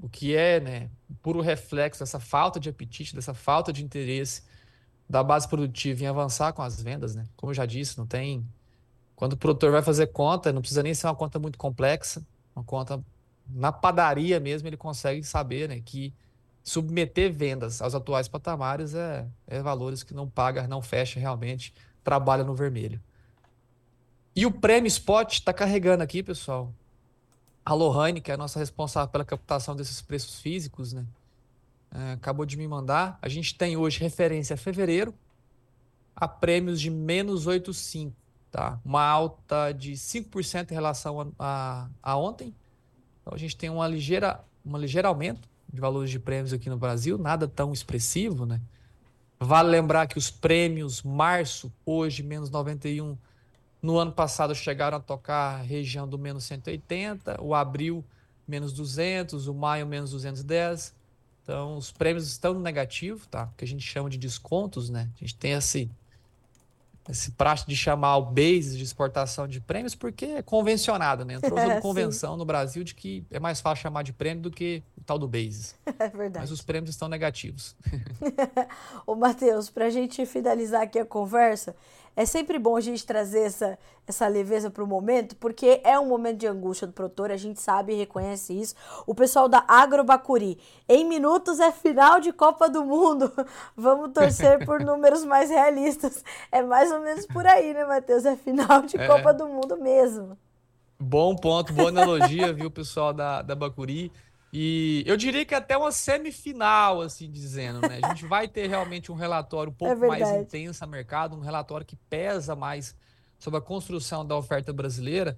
[0.00, 0.90] o que é, né,
[1.20, 4.42] puro reflexo dessa falta de apetite, dessa falta de interesse
[5.06, 7.26] da base produtiva em avançar com as vendas, né?
[7.36, 8.48] Como eu já disse, não tem
[9.14, 12.24] quando o produtor vai fazer conta, não precisa nem ser uma conta muito complexa
[12.54, 13.02] uma conta
[13.48, 16.14] na padaria mesmo, ele consegue saber né, que
[16.62, 22.42] submeter vendas aos atuais patamares é, é valores que não paga, não fecha realmente trabalha
[22.42, 23.00] no vermelho.
[24.34, 26.72] E o prêmio Spot está carregando aqui, pessoal.
[27.64, 31.06] A Lohane, que é a nossa responsável pela captação desses preços físicos, né?
[31.94, 33.18] É, acabou de me mandar.
[33.22, 35.14] A gente tem hoje referência a fevereiro
[36.16, 38.12] a prêmios de menos 8,5,
[38.54, 38.78] tá?
[38.84, 42.54] Uma alta de 5% em relação a, a, a ontem.
[43.20, 46.76] Então a gente tem uma ligeira, uma ligeira aumento de valores de prêmios aqui no
[46.76, 48.60] Brasil, nada tão expressivo, né?
[49.40, 53.18] Vale lembrar que os prêmios março, hoje, menos 91,
[53.82, 58.04] no ano passado chegaram a tocar a região do menos 180, o abril,
[58.46, 60.94] menos 200, o maio, menos 210.
[61.42, 63.52] Então, os prêmios estão no negativo, tá?
[63.56, 65.10] Que a gente chama de descontos, né?
[65.16, 65.90] A gente tem esse,
[67.08, 71.34] esse praxe de chamar o base de exportação de prêmios porque é convencionado, né?
[71.34, 74.82] Entrou uma convenção no Brasil de que é mais fácil chamar de prêmio do que
[74.96, 75.74] o tal do base.
[75.96, 76.40] É verdade.
[76.40, 77.76] Mas os prêmios estão negativos.
[79.06, 81.74] Ô, Matheus, para a gente finalizar aqui a conversa,
[82.16, 86.06] é sempre bom a gente trazer essa, essa leveza para o momento, porque é um
[86.06, 88.74] momento de angústia do produtor, a gente sabe e reconhece isso.
[89.06, 90.58] O pessoal da Agrobacuri,
[90.88, 93.32] em minutos é final de Copa do Mundo.
[93.76, 96.22] Vamos torcer por números mais realistas.
[96.52, 98.24] É mais ou menos por aí, né, Matheus?
[98.24, 99.06] É final de é.
[99.06, 100.38] Copa do Mundo mesmo.
[100.98, 104.12] Bom ponto, boa analogia, viu, pessoal da, da Bacuri.
[104.56, 107.98] E eu diria que até uma semifinal, assim dizendo, né?
[108.00, 111.40] A gente vai ter realmente um relatório um pouco é mais intenso a mercado, um
[111.40, 112.94] relatório que pesa mais
[113.36, 115.36] sobre a construção da oferta brasileira,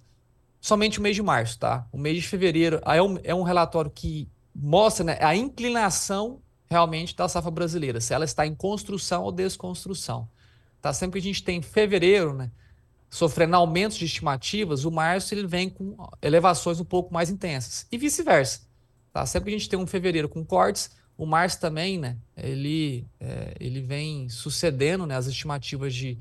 [0.61, 1.89] somente o mês de março, tá?
[1.91, 7.17] O mês de fevereiro é um, é um relatório que mostra né, a inclinação realmente
[7.17, 10.29] da safra brasileira, se ela está em construção ou desconstrução.
[10.83, 10.93] Tá?
[10.93, 12.51] Sempre que a gente tem fevereiro, né?
[13.09, 17.87] Sofrendo aumentos de estimativas, o março ele vem com elevações um pouco mais intensas.
[17.91, 18.67] E vice-versa.
[19.17, 19.25] Tá?
[19.25, 22.19] Sempre que a gente tem um fevereiro com cortes, o março também, né?
[22.37, 26.19] Ele, é, ele vem sucedendo né, as estimativas de,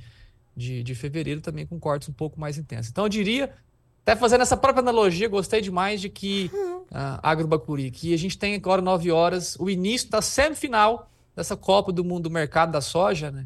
[0.56, 2.90] de, de fevereiro também com cortes um pouco mais intensos.
[2.90, 3.54] Então eu diria,
[4.02, 8.56] até fazendo essa própria analogia, gostei demais de que uh, Agrobacuri, que a gente tem
[8.56, 13.30] agora 9 horas, o início da semifinal dessa Copa do Mundo do Mercado da Soja,
[13.30, 13.46] né?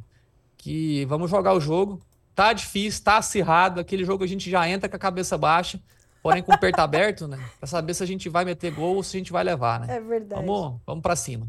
[0.60, 2.00] Que vamos jogar o jogo.
[2.36, 5.82] Tá difícil, tá acirrado, aquele jogo a gente já entra com a cabeça baixa
[6.22, 7.40] porém com o perto aberto, né?
[7.60, 9.98] Pra saber se a gente vai meter gol ou se a gente vai levar, né?
[9.98, 10.46] É verdade.
[10.46, 11.48] Vamos, vamos pra cima.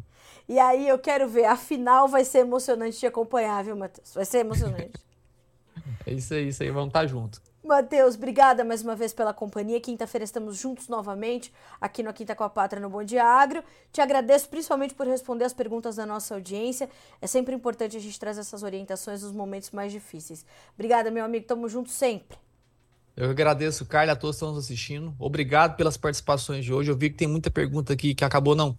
[0.49, 4.13] E aí eu quero ver, a final vai ser emocionante de acompanhar, viu, Matheus?
[4.15, 4.93] Vai ser emocionante.
[6.07, 7.41] é isso aí, isso aí, vamos estar tá junto.
[7.63, 9.79] Matheus, obrigada mais uma vez pela companhia.
[9.81, 13.63] Quinta-feira estamos juntos novamente aqui no Quinta com a Pátria no Bom Dia Agro.
[13.93, 16.89] Te agradeço principalmente por responder as perguntas da nossa audiência.
[17.21, 20.45] É sempre importante a gente trazer essas orientações nos momentos mais difíceis.
[20.75, 21.47] Obrigada, meu amigo.
[21.47, 22.39] Tamo junto sempre.
[23.17, 25.15] Eu agradeço, Carla, a todos que estão nos assistindo.
[25.19, 26.91] Obrigado pelas participações de hoje.
[26.91, 28.77] Eu vi que tem muita pergunta aqui que acabou não,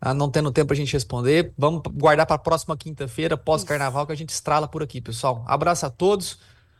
[0.00, 1.52] ah, não tendo tempo para a gente responder.
[1.56, 5.44] Vamos guardar para a próxima quinta-feira, pós-carnaval, que a gente estrala por aqui, pessoal.
[5.46, 6.38] Abraço a todos.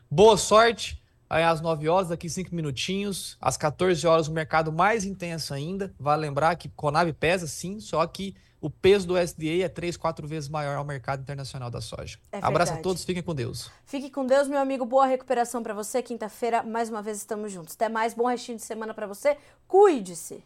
[0.09, 1.01] Boa sorte.
[1.29, 3.37] Aí às 9 horas, daqui 5 minutinhos.
[3.39, 5.93] Às 14 horas, o mercado mais intenso ainda.
[5.99, 10.27] Vale lembrar que Conab pesa sim, só que o peso do SDA é três, quatro
[10.27, 12.17] vezes maior ao mercado internacional da soja.
[12.31, 13.71] É Abraço a todos, fiquem com Deus.
[13.85, 14.85] Fique com Deus, meu amigo.
[14.85, 16.01] Boa recuperação para você.
[16.01, 17.75] Quinta-feira, mais uma vez, estamos juntos.
[17.75, 19.37] Até mais, bom restinho de semana para você.
[19.67, 20.43] Cuide-se.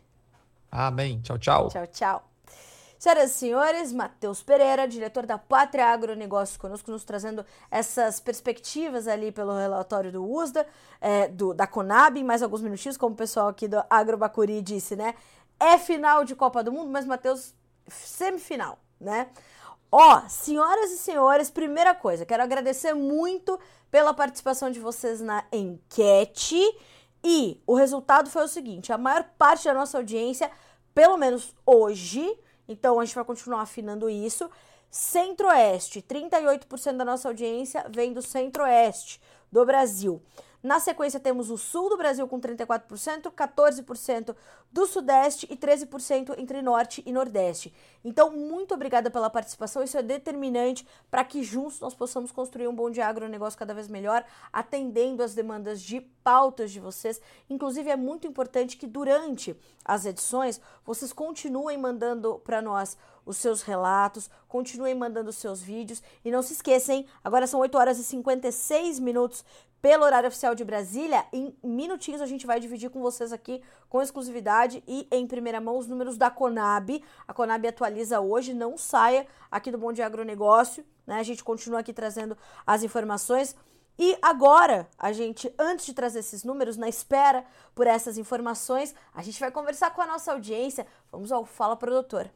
[0.72, 1.22] Amém.
[1.22, 1.70] Tchau, tchau.
[1.70, 2.30] Tchau, tchau.
[3.04, 9.30] Senhoras e senhores, Matheus Pereira, diretor da Pátria Agronegócio, conosco, nos trazendo essas perspectivas ali
[9.30, 10.66] pelo relatório do USDA,
[11.02, 14.96] é, do, da Conab, em mais alguns minutinhos, como o pessoal aqui do Agrobacuri disse,
[14.96, 15.16] né?
[15.60, 17.54] É final de Copa do Mundo, mas Matheus
[17.88, 19.30] semifinal, né?
[19.92, 23.60] Ó, senhoras e senhores, primeira coisa, quero agradecer muito
[23.92, 26.60] pela participação de vocês na enquete.
[27.24, 30.50] E o resultado foi o seguinte: a maior parte da nossa audiência,
[30.96, 32.28] pelo menos hoje,
[32.68, 34.50] então a gente vai continuar afinando isso.
[34.90, 39.22] Centro-Oeste, 38% da nossa audiência vem do Centro-Oeste
[39.52, 40.22] do Brasil.
[40.64, 44.34] Na sequência, temos o sul do Brasil com 34%, 14%
[44.72, 47.74] do sudeste e 13% entre norte e nordeste.
[48.02, 49.84] Então, muito obrigada pela participação.
[49.84, 53.90] Isso é determinante para que juntos nós possamos construir um bom de agronegócio cada vez
[53.90, 57.20] melhor, atendendo às demandas de pautas de vocês.
[57.50, 63.62] Inclusive, é muito importante que durante as edições vocês continuem mandando para nós os seus
[63.62, 68.04] relatos, continuem mandando os seus vídeos e não se esqueçam, agora são 8 horas e
[68.04, 69.46] 56 minutos
[69.84, 71.26] pelo horário oficial de Brasília.
[71.34, 75.78] Em minutinhos a gente vai dividir com vocês aqui com exclusividade e em primeira mão
[75.78, 77.04] os números da Conab.
[77.28, 81.20] A Conab atualiza hoje, não saia aqui do Bom Dia Agronegócio, né?
[81.20, 83.58] A gente continua aqui trazendo as informações.
[84.00, 89.22] E agora, a gente, antes de trazer esses números, na espera por essas informações, a
[89.22, 90.88] gente vai conversar com a nossa audiência.
[91.12, 92.32] Vamos ao Fala Produtor.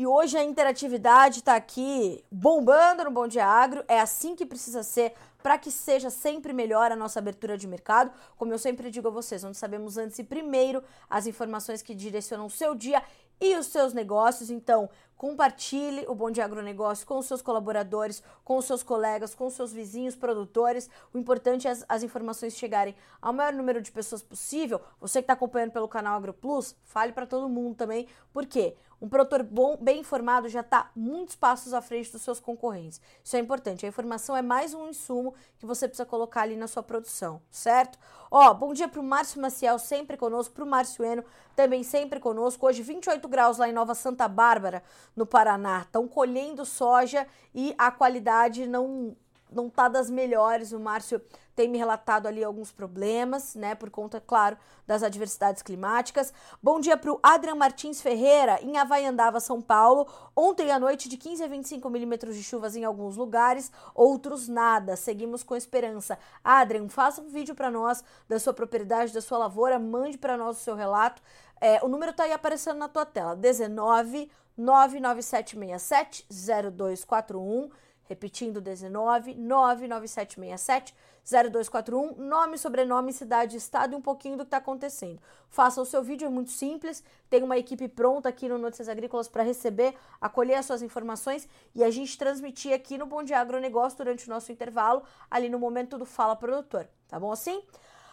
[0.00, 3.84] E hoje a interatividade está aqui bombando no Bom Dia Agro.
[3.86, 8.10] É assim que precisa ser para que seja sempre melhor a nossa abertura de mercado.
[8.38, 12.46] Como eu sempre digo a vocês, onde sabemos antes e primeiro as informações que direcionam
[12.46, 13.02] o seu dia
[13.38, 14.48] e os seus negócios.
[14.48, 14.88] Então,
[15.20, 19.52] compartilhe o Bom Dia Agronegócio com os seus colaboradores, com os seus colegas, com os
[19.52, 20.88] seus vizinhos produtores.
[21.12, 24.80] O importante é as, as informações chegarem ao maior número de pessoas possível.
[24.98, 29.42] Você que está acompanhando pelo canal AgroPlus, fale para todo mundo também, porque um produtor
[29.42, 33.00] bom, bem informado já está muitos passos à frente dos seus concorrentes.
[33.24, 33.86] Isso é importante.
[33.86, 37.98] A informação é mais um insumo que você precisa colocar ali na sua produção, certo?
[38.30, 41.24] Ó, bom dia para o Márcio Maciel, sempre conosco, para o Márcio Eno,
[41.56, 42.66] também sempre conosco.
[42.66, 44.82] Hoje, 28 graus lá em Nova Santa Bárbara,
[45.14, 45.82] no Paraná.
[45.82, 49.16] Estão colhendo soja e a qualidade não
[49.52, 50.72] não tá das melhores.
[50.72, 51.20] O Márcio
[51.54, 54.56] tem me relatado ali alguns problemas, né, por conta, claro,
[54.86, 56.32] das adversidades climáticas.
[56.62, 60.06] Bom dia para o Adrian Martins Ferreira, em Havaiandava, São Paulo.
[60.34, 64.96] Ontem à noite, de 15 a 25 milímetros de chuvas em alguns lugares, outros nada.
[64.96, 66.18] Seguimos com esperança.
[66.42, 70.58] Adrian, faça um vídeo para nós da sua propriedade, da sua lavoura, mande para nós
[70.58, 71.20] o seu relato.
[71.60, 74.30] É, o número está aí aparecendo na tua tela: 19
[74.60, 77.70] 99767 0241.
[78.04, 80.94] Repetindo, 19 99767
[81.24, 85.20] 0241, nome, sobrenome, cidade, estado e um pouquinho do que está acontecendo.
[85.48, 87.04] Faça o seu vídeo, é muito simples.
[87.28, 91.84] Tem uma equipe pronta aqui no Notícias Agrícolas para receber, acolher as suas informações e
[91.84, 95.96] a gente transmitir aqui no Bom Dia Agronegócio durante o nosso intervalo, ali no momento
[95.96, 96.88] do Fala Produtor.
[97.06, 97.62] Tá bom assim?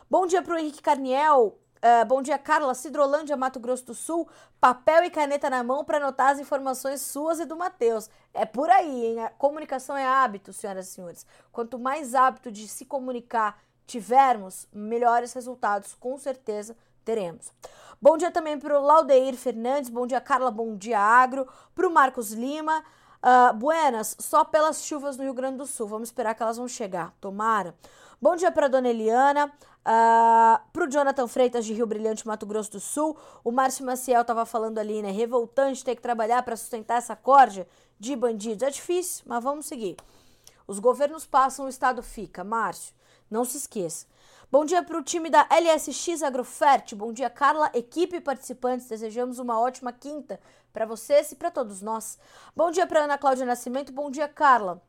[0.10, 2.73] Bom dia para o Henrique Carniel, Uh, bom dia, Carla.
[2.73, 4.28] Cidrolândia, Mato Grosso do Sul.
[4.59, 8.09] Papel e caneta na mão para anotar as informações suas e do Matheus.
[8.34, 9.23] É por aí, hein?
[9.23, 11.25] A comunicação é hábito, senhoras e senhores.
[11.51, 16.75] Quanto mais hábito de se comunicar tivermos, melhores resultados, com certeza
[17.05, 17.51] teremos.
[18.01, 19.89] Bom dia também para o Laudeir Fernandes.
[19.89, 20.51] Bom dia, Carla.
[20.51, 21.47] Bom dia, Agro.
[21.73, 22.84] Para o Marcos Lima.
[23.17, 25.88] Uh, buenas, só pelas chuvas no Rio Grande do Sul.
[25.88, 27.13] Vamos esperar que elas vão chegar.
[27.19, 27.73] Tomara.
[28.21, 29.51] Bom dia para dona Eliana,
[29.88, 33.18] uh, ah, para o Jonathan Freitas de Rio Brilhante, Mato Grosso do Sul.
[33.44, 35.12] O Márcio Maciel estava falando ali, né?
[35.12, 37.66] Revoltante ter que trabalhar para sustentar essa corja
[37.98, 38.64] de bandidos.
[38.64, 39.96] É difícil, mas vamos seguir.
[40.68, 42.44] Os governos passam, o Estado fica.
[42.44, 42.94] Márcio,
[43.32, 44.06] não se esqueça.
[44.52, 46.94] Bom dia para o time da LSX Agrofert.
[46.94, 48.88] Bom dia, Carla, equipe e participantes.
[48.88, 50.40] Desejamos uma ótima quinta
[50.74, 52.18] para vocês e para todos nós.
[52.56, 53.92] Bom dia para Ana Cláudia Nascimento.
[53.92, 54.82] Bom dia, Carla.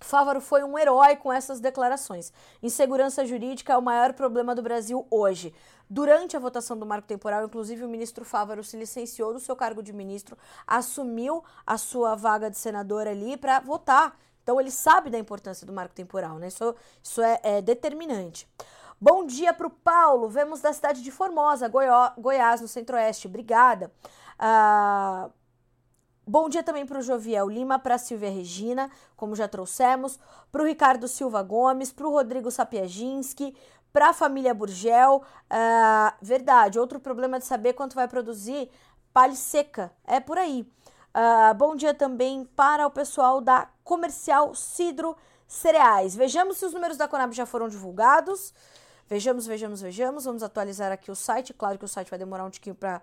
[0.00, 2.32] Fávaro foi um herói com essas declarações.
[2.62, 5.54] Insegurança jurídica é o maior problema do Brasil hoje.
[5.88, 9.82] Durante a votação do marco temporal, inclusive, o ministro Fávaro se licenciou do seu cargo
[9.82, 10.36] de ministro,
[10.66, 14.16] assumiu a sua vaga de senador ali para votar.
[14.42, 16.48] Então, ele sabe da importância do marco temporal, né?
[16.48, 18.48] Isso, isso é, é determinante.
[19.00, 20.28] Bom dia para o Paulo.
[20.28, 23.26] Vemos da cidade de Formosa, Goió, Goiás, no centro-oeste.
[23.26, 23.90] Obrigada.
[24.38, 25.30] Uh,
[26.30, 30.16] Bom dia também para o Joviel Lima, para a Silvia Regina, como já trouxemos,
[30.52, 33.52] para o Ricardo Silva Gomes, para o Rodrigo Sapiaginski,
[33.92, 35.24] para a família Burgel.
[35.50, 38.70] Uh, verdade, outro problema de saber quanto vai produzir
[39.12, 39.90] palha seca.
[40.06, 40.64] É por aí.
[41.12, 45.16] Uh, bom dia também para o pessoal da Comercial Cidro
[45.48, 46.14] Cereais.
[46.14, 48.54] Vejamos se os números da Conab já foram divulgados.
[49.08, 50.26] Vejamos, vejamos, vejamos.
[50.26, 51.52] Vamos atualizar aqui o site.
[51.52, 53.02] Claro que o site vai demorar um tiquinho para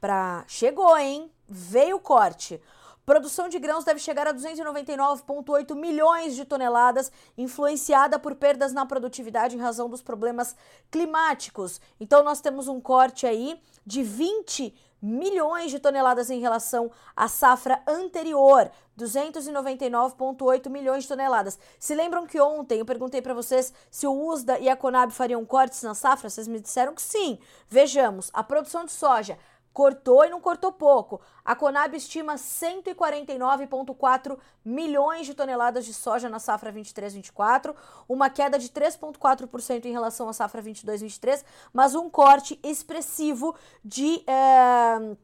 [0.00, 0.44] para.
[0.46, 1.30] Chegou, hein?
[1.46, 2.60] Veio o corte.
[3.04, 9.54] Produção de grãos deve chegar a 299,8 milhões de toneladas, influenciada por perdas na produtividade
[9.54, 10.56] em razão dos problemas
[10.90, 11.82] climáticos.
[12.00, 17.82] Então, nós temos um corte aí de 20 milhões de toneladas em relação à safra
[17.86, 21.58] anterior, 299,8 milhões de toneladas.
[21.78, 25.44] Se lembram que ontem eu perguntei para vocês se o USDA e a Conab fariam
[25.44, 26.30] cortes na safra?
[26.30, 27.38] Vocês me disseram que sim.
[27.68, 29.38] Vejamos, a produção de soja
[29.74, 31.20] cortou e não cortou pouco.
[31.44, 37.74] A Conab estima 149,4 milhões de toneladas de soja na safra 23-24,
[38.08, 44.22] uma queda de 3,4% em relação à safra 22-23, mas um corte expressivo de.
[44.26, 45.16] É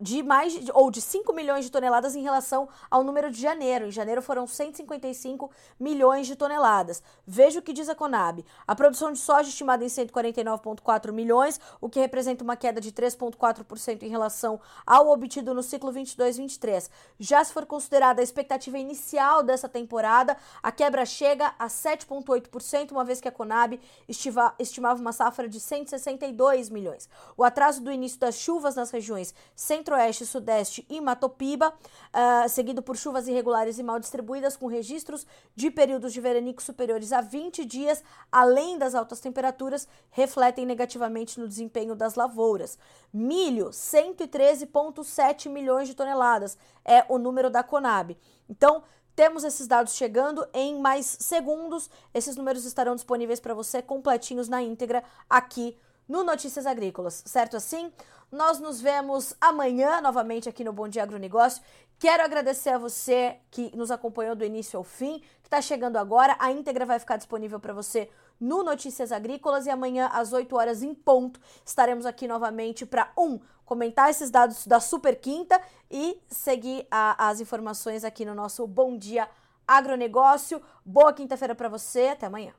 [0.00, 3.86] de mais ou de 5 milhões de toneladas em relação ao número de janeiro.
[3.86, 7.02] Em janeiro foram 155 milhões de toneladas.
[7.26, 8.44] Veja o que diz a Conab.
[8.66, 14.02] A produção de soja estimada em 149,4 milhões, o que representa uma queda de 3,4%
[14.02, 16.90] em relação ao obtido no ciclo 22-23.
[17.18, 23.04] Já se for considerada a expectativa inicial dessa temporada, a quebra chega a 7,8%, uma
[23.04, 27.08] vez que a Conab estiva, estimava uma safra de 162 milhões.
[27.36, 32.82] O atraso do início das chuvas nas regiões centro Centro-Oeste, Sudeste e Matopiba, uh, seguido
[32.82, 35.24] por chuvas irregulares e mal distribuídas, com registros
[35.54, 41.46] de períodos de veranico superiores a 20 dias, além das altas temperaturas, refletem negativamente no
[41.46, 42.76] desempenho das lavouras.
[43.12, 48.18] Milho, 113,7 milhões de toneladas, é o número da Conab.
[48.48, 48.82] Então,
[49.14, 51.88] temos esses dados chegando em mais segundos.
[52.12, 55.78] Esses números estarão disponíveis para você completinhos na íntegra aqui
[56.08, 57.92] no Notícias Agrícolas, certo assim?
[58.30, 61.62] Nós nos vemos amanhã novamente aqui no Bom Dia Agronegócio.
[61.96, 66.34] Quero agradecer a você que nos acompanhou do início ao fim, que está chegando agora.
[66.40, 68.10] A íntegra vai ficar disponível para você
[68.40, 73.38] no Notícias Agrícolas e amanhã às 8 horas em ponto estaremos aqui novamente para um
[73.64, 78.98] comentar esses dados da Super Quinta e seguir a, as informações aqui no nosso Bom
[78.98, 79.28] Dia
[79.66, 80.60] Agronegócio.
[80.84, 82.52] Boa quinta-feira para você, até amanhã.